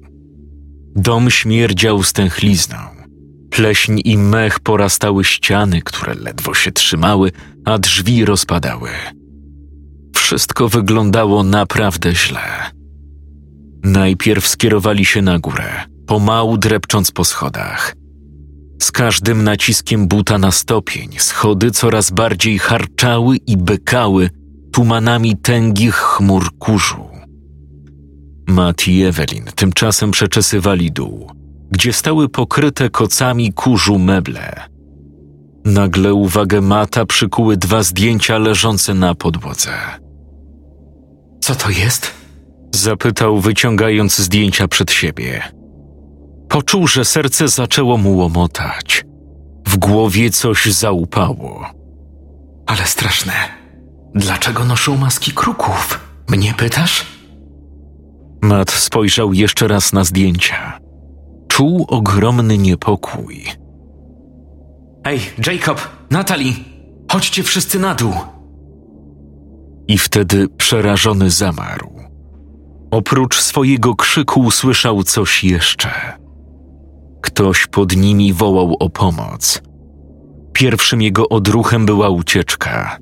Dom 0.96 1.30
śmierdział 1.30 2.04
stęchlizną. 2.04 2.78
Pleśń 3.50 4.02
i 4.06 4.18
mech 4.18 4.60
porastały 4.60 5.24
ściany, 5.24 5.82
które 5.82 6.16
ledwo 6.16 6.54
się 6.54 6.72
trzymały, 6.72 7.32
a 7.66 7.78
drzwi 7.78 8.26
rozpadały. 8.26 8.90
Wszystko 10.16 10.70
wyglądało 10.70 11.44
naprawdę 11.44 12.16
źle. 12.16 12.72
Najpierw 13.84 14.48
skierowali 14.48 15.06
się 15.06 15.22
na 15.22 15.40
górę, 15.40 15.70
pomału 16.08 16.58
drepcząc 16.58 17.12
po 17.12 17.26
schodach. 17.26 17.96
Z 18.82 18.92
każdym 18.92 19.44
naciskiem 19.44 20.08
buta 20.08 20.38
na 20.38 20.52
stopień 20.52 21.10
schody 21.18 21.72
coraz 21.72 22.12
bardziej 22.12 22.60
harczały 22.60 23.38
i 23.38 23.58
bekały 23.58 24.30
tumanami 24.72 25.38
tęgich 25.38 25.96
chmur 25.96 26.58
kurzu. 26.58 27.19
Matt 28.50 28.88
i 28.88 29.04
Evelyn 29.04 29.46
tymczasem 29.56 30.12
przeczesywali 30.12 30.92
dół, 30.92 31.32
gdzie 31.72 31.94
stały 31.94 32.30
pokryte 32.30 32.90
kocami 32.90 33.54
kurzu 33.54 34.00
meble. 34.00 34.70
Nagle 35.66 36.14
uwagę 36.14 36.62
Mata 36.62 37.06
przykuły 37.06 37.58
dwa 37.58 37.84
zdjęcia 37.84 38.38
leżące 38.38 38.94
na 38.94 39.16
podłodze. 39.16 39.72
Co 41.42 41.56
to 41.56 41.70
jest? 41.70 42.12
Zapytał, 42.76 43.40
wyciągając 43.40 44.18
zdjęcia 44.18 44.68
przed 44.68 44.92
siebie. 44.92 45.44
Poczuł, 46.50 46.88
że 46.88 47.06
serce 47.06 47.48
zaczęło 47.48 47.98
mu 47.98 48.18
łomotać. 48.18 49.06
W 49.68 49.78
głowie 49.78 50.30
coś 50.30 50.66
zaupało. 50.66 51.66
Ale 52.66 52.86
straszne. 52.86 53.34
Dlaczego 54.16 54.66
noszą 54.66 54.98
maski 54.98 55.32
kruków? 55.32 56.00
Mnie 56.30 56.54
pytasz? 56.54 57.19
Matt 58.42 58.72
spojrzał 58.72 59.34
jeszcze 59.34 59.68
raz 59.68 59.94
na 59.94 60.04
zdjęcia. 60.04 60.80
Czuł 61.48 61.86
ogromny 61.88 62.58
niepokój. 62.58 63.44
Ej, 65.04 65.20
Jacob, 65.48 65.90
Natalie, 66.12 66.54
chodźcie 67.12 67.44
wszyscy 67.44 67.80
na 67.80 67.96
dół. 67.96 68.14
I 69.88 69.98
wtedy 69.98 70.48
przerażony 70.58 71.30
zamarł. 71.30 71.90
Oprócz 72.92 73.40
swojego 73.40 73.96
krzyku 73.96 74.42
usłyszał 74.42 75.04
coś 75.04 75.44
jeszcze. 75.44 75.90
Ktoś 77.22 77.68
pod 77.68 77.96
nimi 77.96 78.34
wołał 78.34 78.76
o 78.80 78.90
pomoc. 78.90 79.62
Pierwszym 80.54 81.02
jego 81.02 81.30
odruchem 81.30 81.86
była 81.86 82.10
ucieczka. 82.10 82.98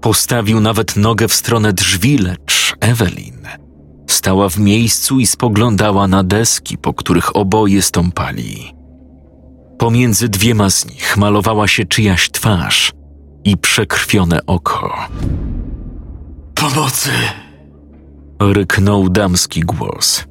Postawił 0.00 0.60
nawet 0.60 0.96
nogę 0.96 1.28
w 1.28 1.34
stronę 1.34 1.72
drzwi, 1.72 2.18
lecz 2.18 2.74
Evelyn 2.80 3.40
stała 4.12 4.48
w 4.48 4.58
miejscu 4.58 5.20
i 5.20 5.26
spoglądała 5.26 6.08
na 6.08 6.24
deski, 6.24 6.78
po 6.78 6.94
których 6.94 7.36
oboje 7.36 7.82
stąpali. 7.82 8.74
Pomiędzy 9.78 10.28
dwiema 10.28 10.70
z 10.70 10.86
nich 10.86 11.16
malowała 11.16 11.68
się 11.68 11.84
czyjaś 11.84 12.30
twarz 12.30 12.92
i 13.44 13.56
przekrwione 13.56 14.46
oko. 14.46 14.94
Pomocy! 16.54 17.10
Ryknął 18.40 19.08
damski 19.08 19.60
głos. 19.60 20.24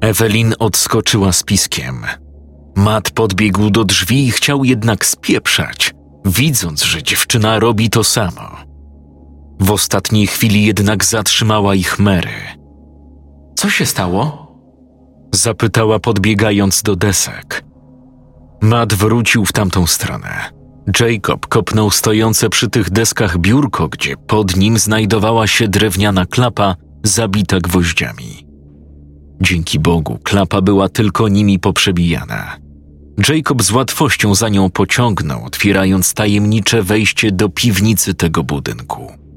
Ewelin 0.00 0.54
odskoczyła 0.58 1.32
z 1.32 1.42
piskiem. 1.42 2.02
Matt 2.76 3.10
podbiegł 3.10 3.70
do 3.70 3.84
drzwi 3.84 4.26
i 4.26 4.30
chciał 4.30 4.64
jednak 4.64 5.06
spieprzać, 5.06 5.94
widząc, 6.24 6.84
że 6.84 7.02
dziewczyna 7.02 7.58
robi 7.58 7.90
to 7.90 8.04
samo. 8.04 8.56
W 9.60 9.70
ostatniej 9.70 10.26
chwili 10.26 10.64
jednak 10.64 11.04
zatrzymała 11.04 11.74
ich 11.74 11.98
Mary. 11.98 12.57
Co 13.58 13.70
się 13.70 13.86
stało? 13.86 14.48
Zapytała 15.34 15.98
podbiegając 15.98 16.82
do 16.82 16.96
desek. 16.96 17.64
Matt 18.60 18.94
wrócił 18.94 19.44
w 19.44 19.52
tamtą 19.52 19.86
stronę. 19.86 20.50
Jacob 21.00 21.46
kopnął 21.46 21.90
stojące 21.90 22.48
przy 22.48 22.70
tych 22.70 22.90
deskach 22.90 23.38
biurko, 23.38 23.88
gdzie 23.88 24.16
pod 24.16 24.56
nim 24.56 24.78
znajdowała 24.78 25.46
się 25.46 25.68
drewniana 25.68 26.26
klapa 26.26 26.76
zabita 27.04 27.60
gwoździami. 27.60 28.46
Dzięki 29.40 29.78
Bogu 29.78 30.18
klapa 30.24 30.60
była 30.60 30.88
tylko 30.88 31.28
nimi 31.28 31.58
poprzebijana. 31.58 32.56
Jacob 33.28 33.62
z 33.62 33.70
łatwością 33.70 34.34
za 34.34 34.48
nią 34.48 34.70
pociągnął, 34.70 35.44
otwierając 35.44 36.14
tajemnicze 36.14 36.82
wejście 36.82 37.32
do 37.32 37.48
piwnicy 37.48 38.14
tego 38.14 38.42
budynku. 38.44 39.27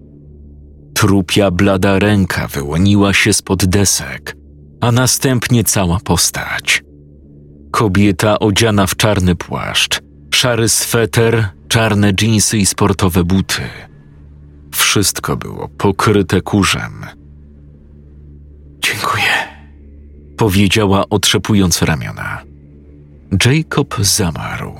Trupia 0.93 1.51
blada 1.51 1.99
ręka 1.99 2.47
wyłoniła 2.47 3.13
się 3.13 3.33
spod 3.33 3.65
desek, 3.65 4.35
a 4.81 4.91
następnie 4.91 5.63
cała 5.63 5.99
postać. 5.99 6.83
Kobieta 7.71 8.39
odziana 8.39 8.87
w 8.87 8.95
czarny 8.95 9.35
płaszcz, 9.35 10.01
szary 10.33 10.69
sweter, 10.69 11.49
czarne 11.67 12.13
dżinsy 12.13 12.57
i 12.57 12.65
sportowe 12.65 13.23
buty. 13.23 13.61
Wszystko 14.75 15.37
było 15.37 15.67
pokryte 15.67 16.41
kurzem. 16.41 17.05
Dziękuję, 18.79 19.31
powiedziała 20.37 21.09
otrzepując 21.09 21.81
ramiona. 21.81 22.41
Jacob 23.45 23.95
zamarł. 23.99 24.75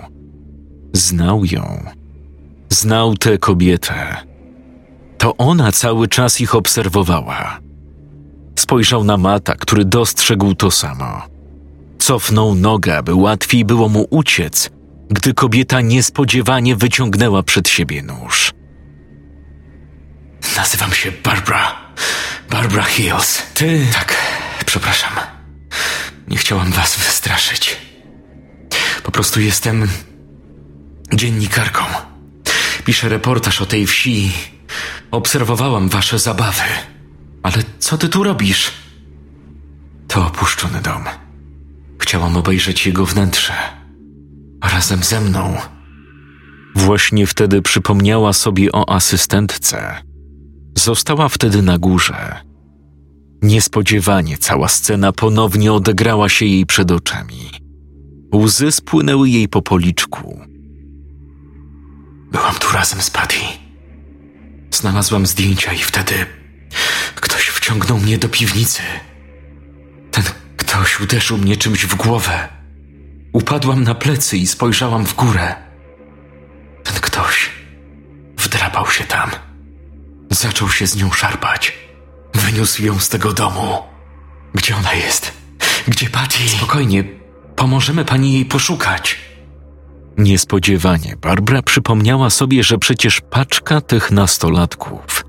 Znał 0.94 1.46
ją. 1.46 1.86
Znał 2.70 3.18
tę 3.18 3.38
kobietę. 3.38 4.18
To 5.22 5.38
ona 5.38 5.72
cały 5.72 6.08
czas 6.08 6.42
ich 6.42 6.56
obserwowała. 6.56 7.60
Spojrzał 8.60 9.04
na 9.04 9.18
Mata, 9.18 9.56
który 9.56 9.86
dostrzegł 9.86 10.56
to 10.56 10.72
samo. 10.72 11.22
Cofnął 12.00 12.56
nogę, 12.56 12.98
aby 12.98 13.14
łatwiej 13.14 13.66
było 13.66 13.90
mu 13.90 14.08
uciec, 14.10 14.70
gdy 15.10 15.34
kobieta 15.34 15.82
niespodziewanie 15.82 16.76
wyciągnęła 16.76 17.44
przed 17.44 17.70
siebie 17.70 18.04
nóż. 18.04 18.54
Nazywam 20.56 20.92
się 20.94 21.12
Barbara. 21.12 21.76
Barbara 22.50 22.84
Hills. 22.84 23.42
Ty. 23.54 23.86
Tak, 23.94 24.18
przepraszam. 24.66 25.12
Nie 26.28 26.38
chciałam 26.38 26.72
was 26.72 26.98
wystraszyć. 26.98 27.78
Po 29.04 29.12
prostu 29.12 29.42
jestem 29.42 29.88
dziennikarką. 31.14 31.84
Piszę 32.86 33.10
reportaż 33.10 33.62
o 33.62 33.66
tej 33.66 33.88
wsi. 33.88 34.32
Obserwowałam 35.12 35.90
wasze 35.90 36.20
zabawy. 36.20 36.64
Ale 37.44 37.58
co 37.80 37.98
ty 37.98 38.10
tu 38.10 38.24
robisz? 38.24 38.72
To 40.08 40.28
opuszczony 40.28 40.82
dom. 40.82 41.04
Chciałam 42.00 42.38
obejrzeć 42.38 42.88
jego 42.88 43.06
wnętrze. 43.06 43.54
Razem 44.64 45.04
ze 45.04 45.22
mną. 45.22 45.58
Właśnie 46.76 47.28
wtedy 47.28 47.62
przypomniała 47.62 48.34
sobie 48.34 48.72
o 48.72 48.90
asystentce. 48.90 49.96
Została 50.78 51.30
wtedy 51.30 51.62
na 51.62 51.78
górze. 51.78 52.36
Niespodziewanie 53.42 54.38
cała 54.38 54.68
scena 54.68 55.12
ponownie 55.12 55.74
odegrała 55.74 56.30
się 56.30 56.46
jej 56.46 56.66
przed 56.66 56.92
oczami. 56.92 57.50
Łzy 58.36 58.72
spłynęły 58.72 59.30
jej 59.30 59.48
po 59.50 59.62
policzku. 59.62 60.40
Byłam 62.32 62.56
tu 62.56 62.74
razem 62.74 63.02
z 63.02 63.10
Patty. 63.10 63.61
Znalazłam 64.82 65.26
zdjęcia 65.26 65.74
i 65.74 65.78
wtedy 65.78 66.26
ktoś 67.16 67.48
wciągnął 67.48 67.98
mnie 67.98 68.18
do 68.18 68.30
piwnicy. 68.30 68.82
Ten 70.12 70.24
ktoś 70.58 71.00
uderzył 71.00 71.38
mnie 71.38 71.58
czymś 71.58 71.86
w 71.86 71.96
głowę. 71.96 72.48
Upadłam 73.34 73.84
na 73.84 73.96
plecy 73.96 74.38
i 74.38 74.48
spojrzałam 74.48 75.06
w 75.06 75.16
górę. 75.16 75.56
Ten 76.84 76.96
ktoś 76.96 77.50
wdrapał 78.38 78.92
się 78.92 79.04
tam. 79.04 79.32
Zaczął 80.32 80.70
się 80.70 80.88
z 80.88 80.96
nią 80.96 81.12
szarpać. 81.12 81.78
Wyniósł 82.34 82.84
ją 82.84 83.00
z 83.00 83.10
tego 83.10 83.34
domu. 83.34 83.84
Gdzie 84.54 84.76
ona 84.76 84.94
jest? 84.94 85.32
Gdzie 85.88 86.10
Patty? 86.10 86.50
Spokojnie, 86.50 87.04
pomożemy 87.56 88.06
pani 88.06 88.34
jej 88.34 88.46
poszukać. 88.46 89.20
Niespodziewanie 90.18 91.16
Barbara 91.22 91.62
przypomniała 91.62 92.30
sobie, 92.30 92.64
że 92.64 92.78
przecież 92.78 93.22
paczka 93.30 93.82
tych 93.82 94.12
nastolatków, 94.12 95.26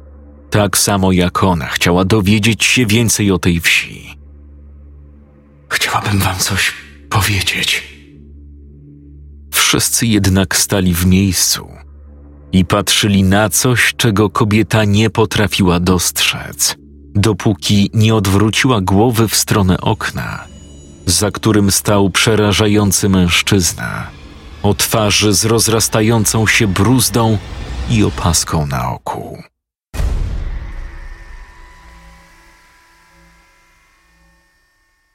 tak 0.51 0.79
samo 0.79 1.13
jak 1.13 1.45
ona, 1.45 1.67
chciała 1.67 2.05
dowiedzieć 2.05 2.65
się 2.65 2.87
więcej 2.87 3.31
o 3.31 3.39
tej 3.39 3.61
wsi. 3.61 4.17
Chciałabym 5.69 6.19
wam 6.19 6.37
coś 6.37 6.73
powiedzieć. 7.11 7.83
Wszyscy 9.53 10.07
jednak 10.07 10.57
stali 10.57 10.95
w 10.95 11.07
miejscu 11.07 11.69
i 12.53 12.65
patrzyli 12.65 13.23
na 13.23 13.49
coś, 13.49 13.95
czego 13.97 14.31
kobieta 14.31 14.85
nie 14.85 15.11
potrafiła 15.11 15.81
dostrzec, 15.81 16.77
dopóki 17.15 17.91
nie 17.95 18.15
odwróciła 18.15 18.81
głowy 18.81 19.29
w 19.29 19.37
stronę 19.37 19.81
okna, 19.81 20.45
za 21.07 21.31
którym 21.31 21.71
stał 21.71 22.11
przerażający 22.11 23.09
mężczyzna, 23.09 24.07
o 24.63 24.75
twarzy 24.75 25.35
z 25.35 25.45
rozrastającą 25.45 26.47
się 26.47 26.67
bruzdą 26.67 27.39
i 27.91 28.05
opaską 28.05 28.67
na 28.67 28.91
oku. 28.91 29.43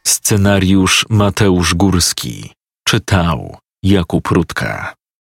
Scenariusz 0.07 1.05
Mateusz 1.09 1.73
Górski 1.73 2.51
czytał 2.87 3.57
Jakub 3.83 4.27
Rutka. 4.27 4.96